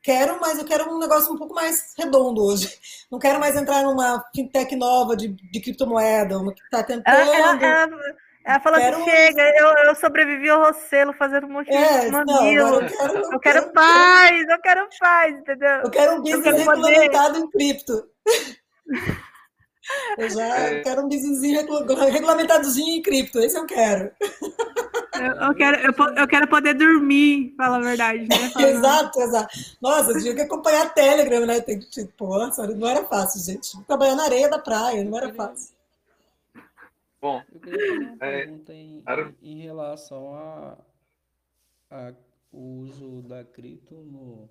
[0.00, 2.78] quero, mas eu quero um negócio um pouco mais redondo hoje.
[3.10, 7.16] Não quero mais entrar numa fintech nova de, de criptomoeda, uma que está tentando.
[7.16, 7.88] Ela, ela,
[8.44, 8.98] ela falou quero...
[8.98, 12.10] que chega, eu, eu sobrevivi ao Rocelo fazendo um monte é, de.
[12.10, 15.80] Não, eu, quero, eu, eu quero, quero, paz, eu quero paz, entendeu?
[15.82, 17.38] Eu quero um business regulamentado poder...
[17.40, 18.08] em cripto.
[20.16, 20.80] Eu já é...
[20.80, 21.60] quero um businessinho
[22.10, 24.10] regulamentadozinho em cripto, esse eu quero.
[25.14, 28.36] Eu, eu quero, eu, eu, quero poder dormir, fala a verdade, né?
[28.68, 29.48] exato, exato.
[29.80, 31.60] Nossa, eu tinha que acompanhar a Telegram, né?
[31.60, 33.80] Tem, tipo, nossa, não era fácil, gente.
[33.84, 35.74] Trabalhar na areia da praia, não era fácil.
[37.20, 39.02] Bom, eu queria uma é, pergunta em,
[39.42, 40.78] em relação a,
[41.90, 42.12] a
[42.52, 44.48] o uso da cripto no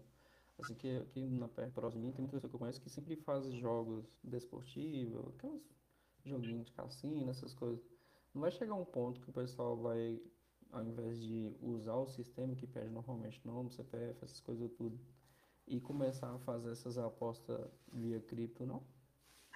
[0.59, 4.05] Assim, que aqui na próxima tem muita pessoa que eu conheço que sempre faz jogos
[4.23, 5.61] desportivos, aqueles
[6.25, 7.79] joguinhos de cassino, essas coisas.
[8.33, 10.19] Não vai chegar um ponto que o pessoal vai,
[10.71, 14.99] ao invés de usar o sistema que pede normalmente nome, CPF, essas coisas tudo,
[15.67, 17.59] e começar a fazer essas apostas
[17.93, 18.81] via cripto, não?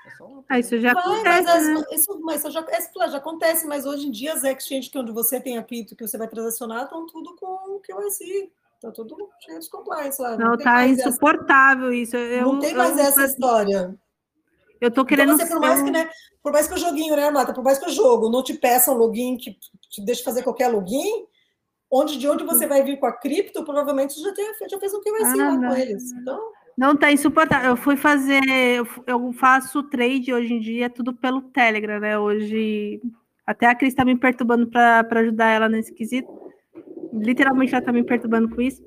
[0.06, 1.86] É só uma ah, isso já acontece, mas, né?
[1.92, 5.12] isso, mas isso já, isso já acontece, mas hoje em dia as exchanges que onde
[5.12, 8.52] você tem a cripto que você vai transacionar estão tudo com o QIC.
[8.82, 9.16] Tá tudo
[9.46, 10.36] cheio de compliance lá.
[10.36, 11.96] Não, não tá insuportável essa...
[11.96, 12.18] isso.
[12.18, 13.96] Eu, não tem mais eu, essa eu, história.
[14.82, 15.34] Eu tô querendo.
[15.34, 16.10] Então, você, por, mais que, né,
[16.42, 17.54] por mais que o joguinho, né, Mata?
[17.54, 19.56] Por mais que o jogo não te peça um login que
[19.92, 21.28] te deixe fazer qualquer login,
[21.92, 25.02] onde de onde você vai vir com a cripto, provavelmente já, tem, já fez um
[25.02, 25.70] KYC ah, lá não.
[25.70, 26.12] com eles.
[26.14, 26.40] Então.
[26.76, 27.70] Não tá insuportável.
[27.70, 28.42] Eu fui fazer,
[29.06, 32.18] eu faço trade hoje em dia tudo pelo Telegram, né?
[32.18, 33.00] Hoje
[33.46, 36.51] até a Cris está me perturbando para ajudar ela nesse quesito
[37.14, 38.84] literalmente ela tá me perturbando com isso.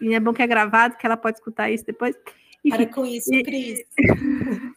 [0.00, 2.16] E é bom que é gravado, que ela pode escutar isso depois.
[2.68, 3.80] Para com isso, e, Cris.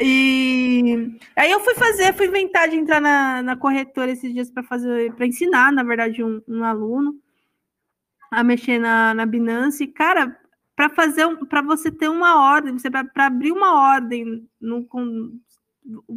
[0.00, 4.62] e aí eu fui fazer, fui inventar de entrar na, na corretora esses dias para
[4.62, 7.14] fazer, para ensinar, na verdade, um, um, aluno
[8.30, 9.86] a mexer na, na Binance.
[9.88, 10.36] Cara,
[10.74, 15.38] para fazer para você ter uma ordem, você para abrir uma ordem no, com,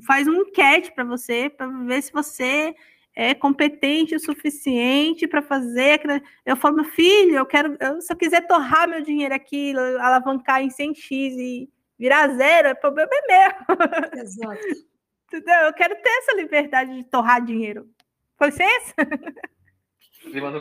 [0.05, 2.75] faz um enquete para você, para ver se você
[3.15, 6.01] é competente o suficiente para fazer.
[6.45, 10.61] Eu falo, meu filho, eu quero, eu, se eu quiser torrar meu dinheiro aqui, alavancar
[10.61, 14.21] em 100x e Virar zero é problema é meu.
[14.21, 14.59] Exato.
[15.27, 15.55] Entendeu?
[15.61, 17.89] Eu quero ter essa liberdade de torrar dinheiro.
[18.37, 18.93] Com licença?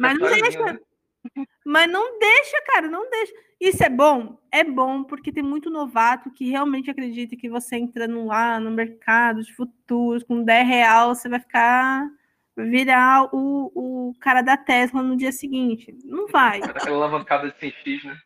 [0.00, 0.64] Mas não deixa.
[0.64, 0.78] Né?
[1.64, 3.32] Mas não deixa, cara, não deixa.
[3.60, 4.38] Isso é bom?
[4.50, 9.42] É bom, porque tem muito novato que realmente acredita que você entrando lá no mercado
[9.42, 12.08] de futuros com 10 real, você vai ficar
[12.56, 15.96] virar o, o cara da Tesla no dia seguinte.
[16.04, 16.60] Não vai.
[16.62, 18.16] Aquela alavancada de 100x, né?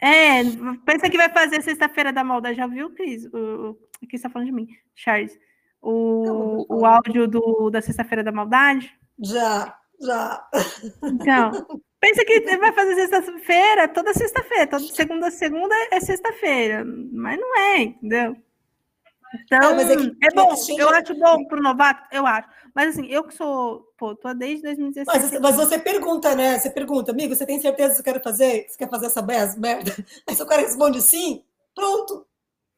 [0.00, 0.42] É,
[0.86, 2.56] pensa que vai fazer sexta-feira da maldade.
[2.56, 3.26] Já viu, Cris?
[3.26, 5.36] O, aqui está falando de mim, Charles.
[5.82, 8.92] O, o áudio do, da sexta-feira da maldade?
[9.20, 10.48] Já, já.
[11.02, 11.50] Então,
[12.00, 17.82] pensa que vai fazer sexta-feira, toda sexta-feira, toda segunda segunda é sexta-feira, mas não é,
[17.82, 18.36] entendeu?
[19.34, 22.48] Então, é, que, é bom, eu acho bom para o novato, eu acho.
[22.74, 25.06] Mas assim, eu que sou, pô, tô desde 2016.
[25.06, 26.58] Mas, mas, você pergunta, né?
[26.58, 28.66] Você pergunta, amigo, você tem certeza que você quer fazer?
[28.68, 29.56] Você quer fazer essa merda?
[30.28, 31.42] Aí se o cara responde sim,
[31.74, 32.26] pronto.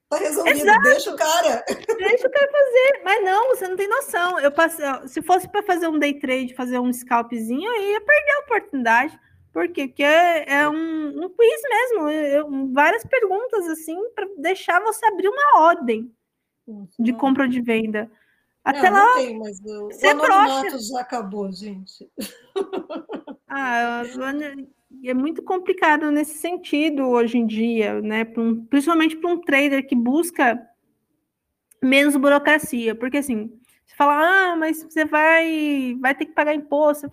[0.08, 0.82] Tá resolvido, Exato.
[0.82, 1.64] deixa o cara.
[1.68, 3.02] Deixa o cara fazer.
[3.04, 4.40] Mas não, você não tem noção.
[4.40, 8.32] Eu passei, se fosse para fazer um day trade, fazer um scalpzinho, eu ia perder
[8.32, 9.20] a oportunidade.
[9.52, 9.86] Por quê?
[9.86, 12.08] Porque é, é um, um quiz mesmo.
[12.08, 16.12] Eu, várias perguntas, assim, para deixar você abrir uma ordem
[16.98, 18.10] de compra ou de venda.
[18.64, 19.06] Até não, lá.
[19.06, 22.08] Não tem, mas o, o anonimato já acabou, gente.
[23.52, 24.04] Ah,
[25.04, 28.24] é muito complicado nesse sentido hoje em dia, né?
[28.24, 30.64] Principalmente para um trader que busca
[31.82, 33.50] menos burocracia, porque assim,
[33.84, 37.10] você fala, ah, mas você vai, vai ter que pagar imposto.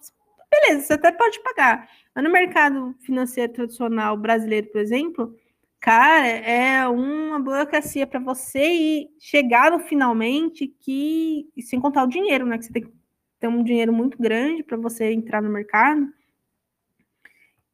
[0.51, 1.89] Beleza, você até pode pagar.
[2.13, 5.35] Mas no mercado financeiro tradicional brasileiro, por exemplo,
[5.79, 12.45] cara, é uma burocracia para você ir chegar no finalmente que, sem contar o dinheiro,
[12.45, 12.57] né?
[12.57, 12.93] Que você tem que
[13.39, 16.07] ter um dinheiro muito grande para você entrar no mercado.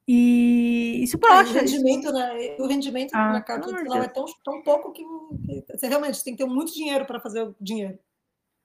[0.07, 1.57] E isso brocha.
[1.57, 2.55] É, o rendimento, né?
[2.59, 5.03] O rendimento ah, do mercado tradicional é tão, tão pouco que,
[5.45, 7.97] que, você realmente tem que ter muito dinheiro para fazer o dinheiro.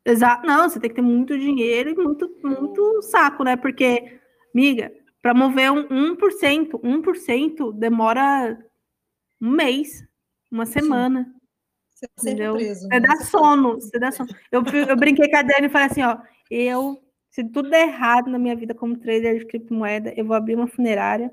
[0.04, 3.56] Exato, não, você tem que ter muito dinheiro e muito, muito saco, né?
[3.56, 4.18] Porque,
[4.54, 8.58] amiga, para mover um 1%, 1% demora
[9.40, 10.04] um mês,
[10.50, 11.34] uma semana.
[11.90, 12.54] Você tá entendeu?
[12.54, 13.00] Preso, você né?
[13.00, 14.28] dá sono, você dá sono.
[14.52, 16.18] Eu, eu brinquei com a Dani e falei assim, ó,
[16.50, 20.54] eu se tudo der errado na minha vida como trader de criptomoeda, eu vou abrir
[20.54, 21.32] uma funerária,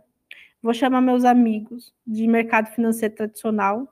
[0.62, 3.92] vou chamar meus amigos de mercado financeiro tradicional,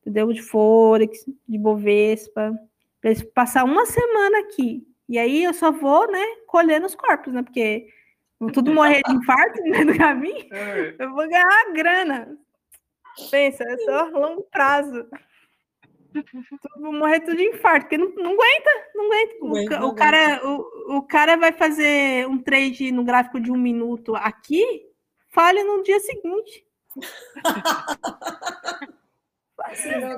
[0.00, 0.32] entendeu?
[0.32, 2.56] De Forex, de Bovespa,
[3.00, 4.86] para eles passar uma semana aqui.
[5.08, 7.42] E aí eu só vou, né, colhendo os corpos, né?
[7.42, 7.88] Porque
[8.38, 10.46] vão tudo morrer de infarto né, no caminho.
[10.52, 10.94] É.
[10.98, 12.38] Eu vou ganhar grana.
[13.30, 15.06] Pensa, é só longo prazo.
[16.80, 19.34] Vou morrer tudo de infarto, porque não, não aguenta, não aguenta.
[19.40, 23.56] O, aguenta, o, cara, o, o cara vai fazer um trade no gráfico de um
[23.56, 24.88] minuto aqui,
[25.28, 26.66] falha no dia seguinte.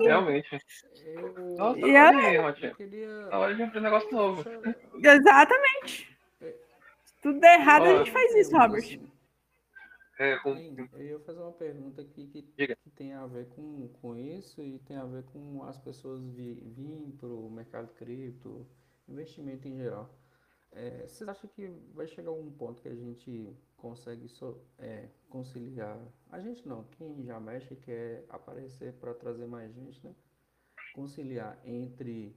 [0.00, 0.58] Realmente.
[1.56, 3.28] Nossa, e aí, queria...
[3.32, 4.44] hora de aprender um negócio novo.
[5.02, 6.16] Exatamente.
[7.04, 9.00] Se tudo der errado, a gente faz isso, Robert.
[10.18, 10.50] É, com...
[10.94, 14.80] Eu ia fazer uma pergunta aqui que, que, tem a ver com, com isso e
[14.80, 18.66] tem a ver com as pessoas virem para o mercado cripto,
[19.08, 20.12] investimento em geral.
[20.72, 25.98] É, vocês acham que vai chegar um ponto que a gente consegue so, é, conciliar?
[26.30, 30.14] A gente não, quem já mexe quer aparecer para trazer mais gente, né?
[30.94, 32.36] Conciliar entre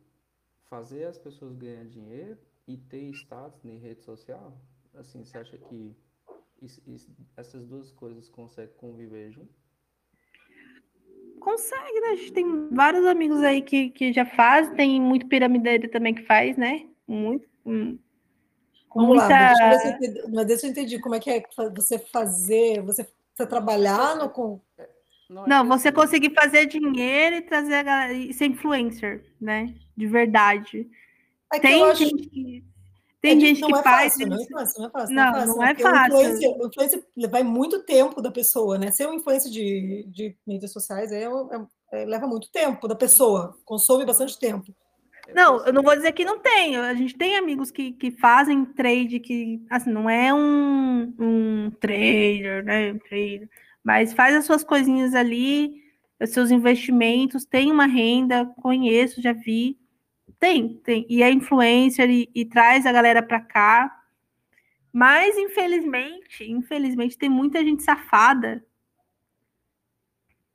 [0.65, 4.55] fazer as pessoas ganhar dinheiro e ter status na rede social?
[4.93, 5.97] Assim, você acha que
[6.61, 9.49] isso, isso, essas duas coisas conseguem conviver junto?
[11.39, 12.07] Consegue, né?
[12.09, 16.23] A gente tem vários amigos aí que, que já faz, tem muito piramideiro também que
[16.23, 16.87] faz, né?
[17.07, 17.49] Muito.
[17.65, 17.97] Hum,
[18.93, 19.27] Vamos muita...
[19.27, 21.43] lá, deixa eu, entendi, mas deixa eu entender como é que é
[21.75, 24.29] você fazer, você, você trabalhar no.
[24.29, 24.59] Com...
[25.29, 25.95] Não, é Não você assim.
[25.95, 29.73] conseguir fazer dinheiro e trazer a galera, e ser influencer, né?
[29.95, 30.89] De verdade.
[31.53, 32.03] É tem acho...
[32.03, 32.70] gente que
[33.21, 34.13] tem é gente que é faz.
[34.13, 35.15] Fácil, não é fácil, não é fácil.
[35.15, 36.15] Não, não é fácil, não é fácil.
[36.15, 38.89] O influencer, o influencer vai muito tempo da pessoa, né?
[38.89, 41.29] Ser um influencer de, de mídias sociais é, é,
[41.91, 44.73] é, leva muito tempo da pessoa, consome bastante tempo.
[45.35, 46.75] Não, eu não vou dizer que não tem.
[46.75, 52.65] A gente tem amigos que, que fazem trade, que assim, não é um, um trader,
[52.65, 52.91] né?
[52.91, 53.47] Um trader,
[53.83, 55.75] mas faz as suas coisinhas ali,
[56.19, 59.77] os seus investimentos, tem uma renda, conheço, já vi.
[60.39, 61.05] Tem, tem.
[61.09, 63.97] E é influencer e, e traz a galera para cá.
[64.93, 68.63] Mas, infelizmente, infelizmente, tem muita gente safada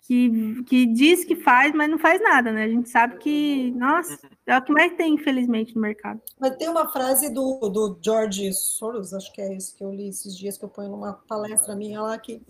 [0.07, 2.65] que, que diz que faz, mas não faz nada, né?
[2.65, 6.21] A gente sabe que, nossa, é o que mais tem, infelizmente, no mercado.
[6.39, 10.09] Mas tem uma frase do, do George Soros, acho que é isso que eu li
[10.09, 12.41] esses dias, que eu ponho numa palestra minha lá, que,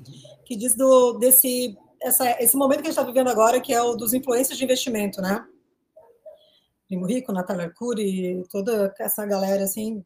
[0.44, 3.80] que diz do, desse essa, esse momento que a gente está vivendo agora, que é
[3.80, 5.44] o dos influências de investimento, né?
[6.86, 10.04] Primo Rico, Natália Arcuri, toda essa galera, assim,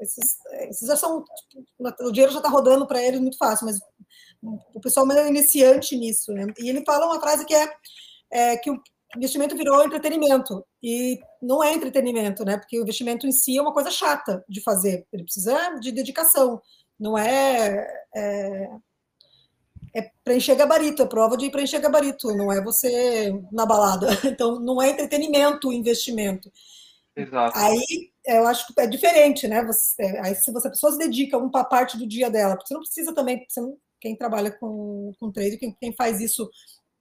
[0.00, 0.38] esses,
[0.68, 1.24] esses já são,
[2.00, 3.78] o dinheiro já está rodando para eles muito fácil, mas
[4.74, 6.46] o pessoal é iniciante nisso, né?
[6.58, 7.72] E ele fala uma frase que é,
[8.30, 8.80] é que o
[9.16, 12.58] investimento virou entretenimento, e não é entretenimento, né?
[12.58, 16.60] Porque o investimento em si é uma coisa chata de fazer, ele precisa de dedicação,
[16.98, 18.68] não é, é
[19.96, 24.08] é preencher gabarito, é prova de preencher gabarito, não é você na balada.
[24.26, 26.52] Então, não é entretenimento o investimento.
[27.16, 27.58] Exato.
[27.58, 29.64] Aí, eu acho que é diferente, né?
[29.64, 32.74] Você, aí, se você, a pessoa se dedica uma parte do dia dela, porque você
[32.74, 36.50] não precisa também, não, quem trabalha com, com trade, quem, quem faz isso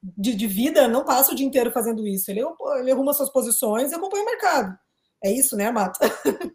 [0.02, 2.32] de, de, vida, não passa o dia inteiro fazendo isso.
[2.32, 2.42] Ele,
[2.80, 4.78] ele arruma suas posições e acompanha o mercado.
[5.26, 6.00] É isso, né, Mata?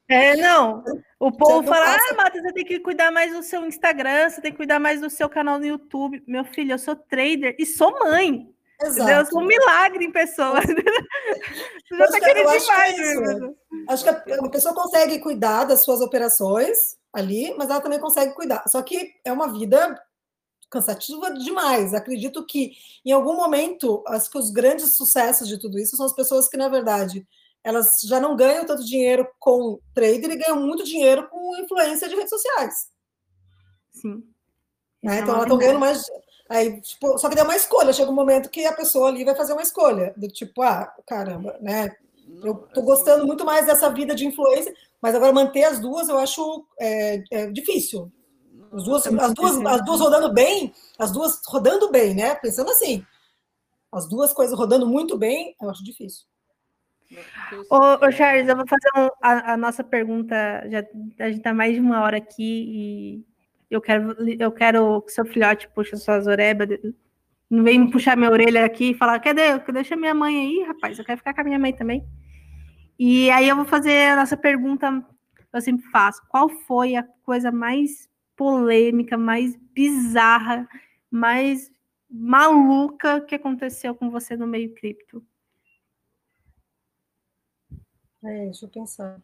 [0.08, 0.84] É, não.
[1.18, 2.12] O povo fala, passa...
[2.12, 5.00] ah, Mata, você tem que cuidar mais do seu Instagram, você tem que cuidar mais
[5.00, 6.22] do seu canal no YouTube.
[6.24, 8.48] Meu filho, eu sou trader e sou mãe.
[8.80, 9.10] Exato.
[9.10, 10.60] Eu sou um milagre em pessoa.
[10.62, 12.98] Você já está querendo demais.
[12.98, 17.98] É acho que a, a pessoa consegue cuidar das suas operações ali, mas ela também
[17.98, 18.62] consegue cuidar.
[18.68, 20.00] Só que é uma vida
[20.70, 21.92] cansativa demais.
[21.92, 22.70] Acredito que
[23.04, 26.56] em algum momento, acho que os grandes sucessos de tudo isso são as pessoas que,
[26.56, 27.26] na verdade,
[27.62, 32.14] elas já não ganham tanto dinheiro com trader e ganham muito dinheiro com influência de
[32.14, 32.90] redes sociais.
[33.92, 34.24] Sim.
[35.02, 35.20] Né?
[35.20, 36.04] Então, elas estão ganhando mais.
[36.48, 37.92] Aí, tipo, só que dá uma escolha.
[37.92, 40.12] Chega um momento que a pessoa ali vai fazer uma escolha.
[40.16, 41.94] Do tipo, ah, caramba, né?
[42.42, 46.16] Eu tô gostando muito mais dessa vida de influência, mas agora manter as duas eu
[46.16, 48.10] acho é, é difícil.
[48.72, 52.34] As duas, as, duas, as duas rodando bem, as duas rodando bem, né?
[52.36, 53.04] Pensando assim.
[53.90, 56.24] As duas coisas rodando muito bem, eu acho difícil.
[57.68, 60.34] Ô, ô, Charles, eu vou fazer um, a, a, nossa pergunta.
[60.70, 60.84] Já,
[61.18, 63.24] a gente está mais de uma hora aqui e
[63.70, 66.68] eu quero, eu quero que seu filhote puxe suas orebas.
[67.48, 69.58] Não vem me puxar minha orelha aqui e falar: cadê?
[69.72, 70.98] Deixa minha mãe aí, rapaz.
[70.98, 72.06] Eu quero ficar com a minha mãe também.
[72.98, 75.04] E aí eu vou fazer a nossa pergunta.
[75.52, 80.68] Eu sempre faço: qual foi a coisa mais polêmica, mais bizarra,
[81.10, 81.70] mais
[82.08, 85.24] maluca que aconteceu com você no meio cripto?
[88.24, 89.20] É, deixa eu pensar.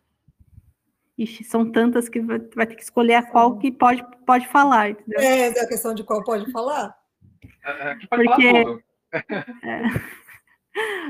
[1.19, 4.91] Ixi, são tantas que vai, vai ter que escolher a qual que pode, pode falar,
[4.91, 5.21] entendeu?
[5.21, 6.95] É, é a questão de qual pode falar.
[7.65, 8.83] É, é pode Porque, falar
[9.65, 9.83] é,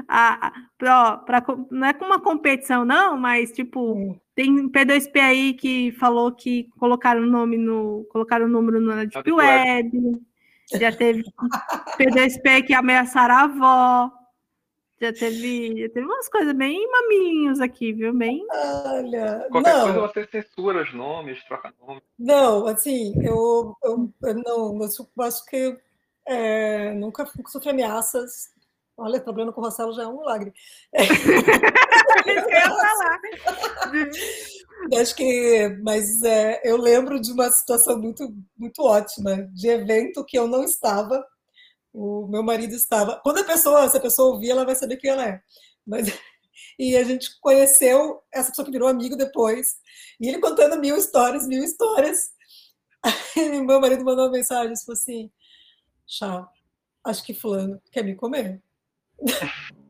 [0.09, 4.19] a, ó, pra, não é com uma competição, não, mas tipo, hum.
[4.35, 8.07] tem P2P aí que falou que colocaram o nome no.
[8.11, 10.21] colocaram o número na Deep Web.
[10.73, 11.25] Já teve
[11.99, 14.13] P2P que ameaçaram a avó.
[15.01, 18.15] Já teve, já teve umas coisas bem maminhos aqui, viu?
[18.15, 18.47] Bem.
[18.51, 19.47] Olha.
[19.51, 19.85] Qualquer não.
[19.85, 22.03] coisa você censura os nomes, troca nomes.
[22.19, 25.77] Não, assim, eu, eu, eu não, eu acho que
[26.27, 28.51] é, nunca sofri ameaças.
[28.97, 30.55] Olha, trabalhando com o Rossello já é um milagre.
[32.27, 32.67] É.
[34.91, 40.25] eu acho que, mas é, eu lembro de uma situação muito, muito ótima, de evento
[40.25, 41.25] que eu não estava
[41.97, 43.19] o meu marido estava.
[43.23, 45.43] Quando a pessoa, se a pessoa ouvir, ela vai saber quem ela é.
[45.87, 46.07] Mas
[46.79, 49.77] e a gente conheceu essa pessoa que virou amigo depois.
[50.21, 52.31] E ele contando mil histórias, mil histórias.
[53.03, 55.31] Aí meu marido mandou uma mensagem e falou assim:
[56.07, 56.47] Chá,
[57.03, 58.63] acho que fulano quer me comer.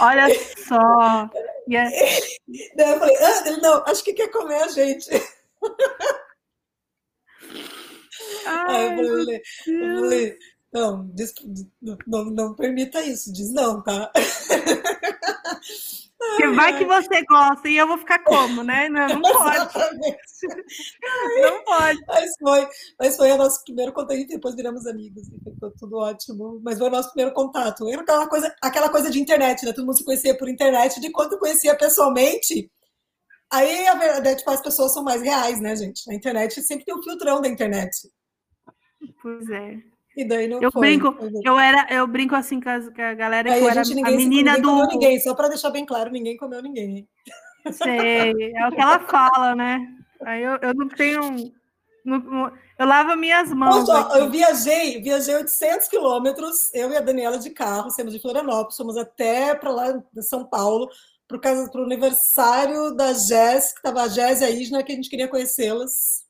[0.00, 0.28] Olha
[0.66, 1.28] só.
[1.68, 1.90] Yeah.
[2.74, 5.10] Daí eu falei, ah, ele não, acho que quer comer a gente.
[8.46, 10.38] Ai, eu falei, eu falei
[10.72, 11.34] não, diz,
[12.06, 14.10] não, não permita isso, diz não, tá?
[16.20, 18.88] Porque vai que você gosta e eu vou ficar como, né?
[18.88, 19.58] Não, não pode.
[21.40, 21.98] não pode.
[22.06, 22.68] Mas foi,
[22.98, 26.60] mas foi o nosso primeiro contato, e depois viramos amigos, ficou tudo ótimo.
[26.62, 27.88] Mas foi o nosso primeiro contato.
[27.88, 29.72] Era aquela coisa, aquela coisa de internet, né?
[29.72, 32.70] Todo mundo se conhecia por internet, de quando conhecia pessoalmente.
[33.50, 36.06] Aí a verdade, tipo, as pessoas são mais reais, né, gente?
[36.06, 37.90] Na internet sempre tem o um filtrão da internet.
[39.22, 39.78] Pois é.
[40.16, 43.14] E daí não eu foi, brinco, eu era, eu brinco assim com, as, com a
[43.14, 44.86] galera Aí que eu era a, menina do.
[44.88, 47.08] Ninguém, só para deixar bem claro, ninguém comeu ninguém.
[47.72, 49.86] Sei, é o que ela fala, né?
[50.22, 51.52] Aí eu, eu não tenho.
[52.78, 53.88] Eu lavo minhas mãos.
[54.16, 58.96] Eu viajei, viajei 800 quilômetros, eu e a Daniela de carro, saímos de Florianópolis, fomos
[58.96, 60.88] até para lá de São Paulo,
[61.28, 61.38] para
[61.80, 65.28] o aniversário da Jess, que estava a Jess e a Isna, que a gente queria
[65.28, 66.24] conhecê-las.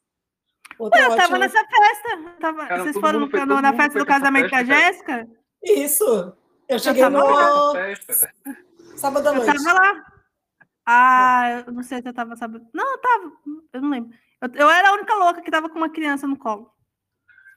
[0.80, 2.18] Ué, eu tava nessa festa.
[2.40, 2.66] Tava...
[2.66, 5.28] Cara, Vocês foram no, no, na festa do casamento da Jéssica?
[5.62, 6.32] Isso.
[6.68, 7.20] Eu cheguei eu no...
[8.96, 9.48] Sábado à noite.
[9.48, 10.04] Eu tava lá.
[10.86, 12.66] Ah, eu não sei se eu tava sábado.
[12.72, 13.32] Não, eu tava.
[13.72, 14.10] Eu não lembro.
[14.40, 16.72] Eu, eu era a única louca que tava com uma criança no colo.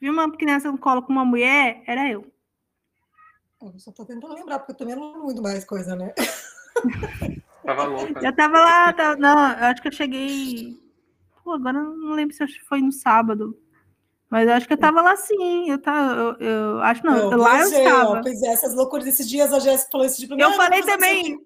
[0.01, 2.29] Vi uma criança no colo com uma mulher, era eu.
[3.61, 6.13] Eu só tô tentando lembrar, porque eu também não lembro muito mais coisa, né?
[7.65, 8.19] Tava louca.
[8.21, 10.82] Eu tava lá, tava, não, eu acho que eu cheguei.
[11.43, 13.57] Pô, agora não lembro se foi no sábado.
[14.29, 15.69] Mas eu acho que eu tava lá sim.
[15.69, 18.21] Eu, tava, eu, eu acho não, não lá eu é, estava.
[18.21, 20.51] Pois é, essas loucuras desses dias, a Jéssica falou isso de primeira.
[20.51, 21.37] Eu falei também.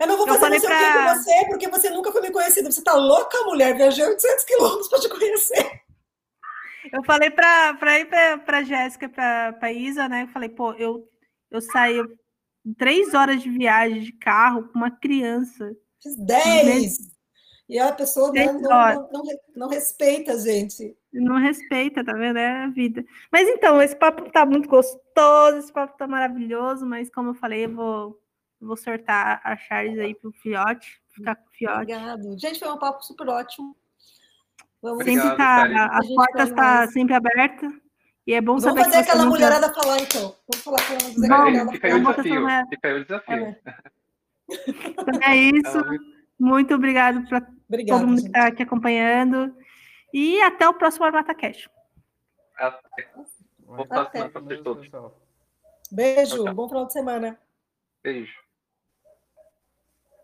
[0.00, 1.14] Eu não vou fazer não sei pra...
[1.14, 2.70] com você, porque você nunca foi me conhecida.
[2.70, 3.74] Você tá louca, mulher?
[3.76, 5.82] Viajei 800 quilômetros para te conhecer.
[6.92, 8.08] Eu falei para ir
[8.44, 10.24] para Jéssica, para Isa, né?
[10.24, 11.08] Eu falei, pô, eu,
[11.50, 12.02] eu saí
[12.76, 15.70] três horas de viagem de carro com uma criança.
[16.02, 17.17] Fiz dez!
[17.68, 19.22] E a pessoa não, não, não,
[19.54, 20.96] não, respeita a gente.
[21.12, 22.38] Não respeita, tá vendo?
[22.38, 23.04] É a vida.
[23.30, 27.66] Mas então, esse papo tá muito gostoso, esse papo tá maravilhoso, mas como eu falei,
[27.66, 28.18] eu vou,
[28.58, 31.92] vou sortar a Charles aí pro Fiote, ficar com o Fiote.
[31.92, 32.38] Obrigado.
[32.38, 33.76] Gente, foi um papo super ótimo.
[34.80, 37.70] Vamos sempre tá, as portas estão tá sempre abertas.
[38.26, 40.34] E é bom saber Vamos fazer aquela mulherada falar, então.
[40.50, 41.72] Vamos falar com ela.
[41.72, 42.46] Fica aí o desafio.
[42.70, 43.56] Fica aí o desafio.
[44.68, 45.82] Então é isso.
[46.38, 47.46] Muito obrigado para
[47.86, 49.54] todo mundo que está aqui acompanhando.
[50.12, 51.68] E até o próximo Armata Cash.
[52.56, 53.08] Até.
[53.58, 54.90] Bom final de semana para vocês todos.
[55.90, 57.38] Beijo, bom final de semana.
[58.02, 58.47] Beijo.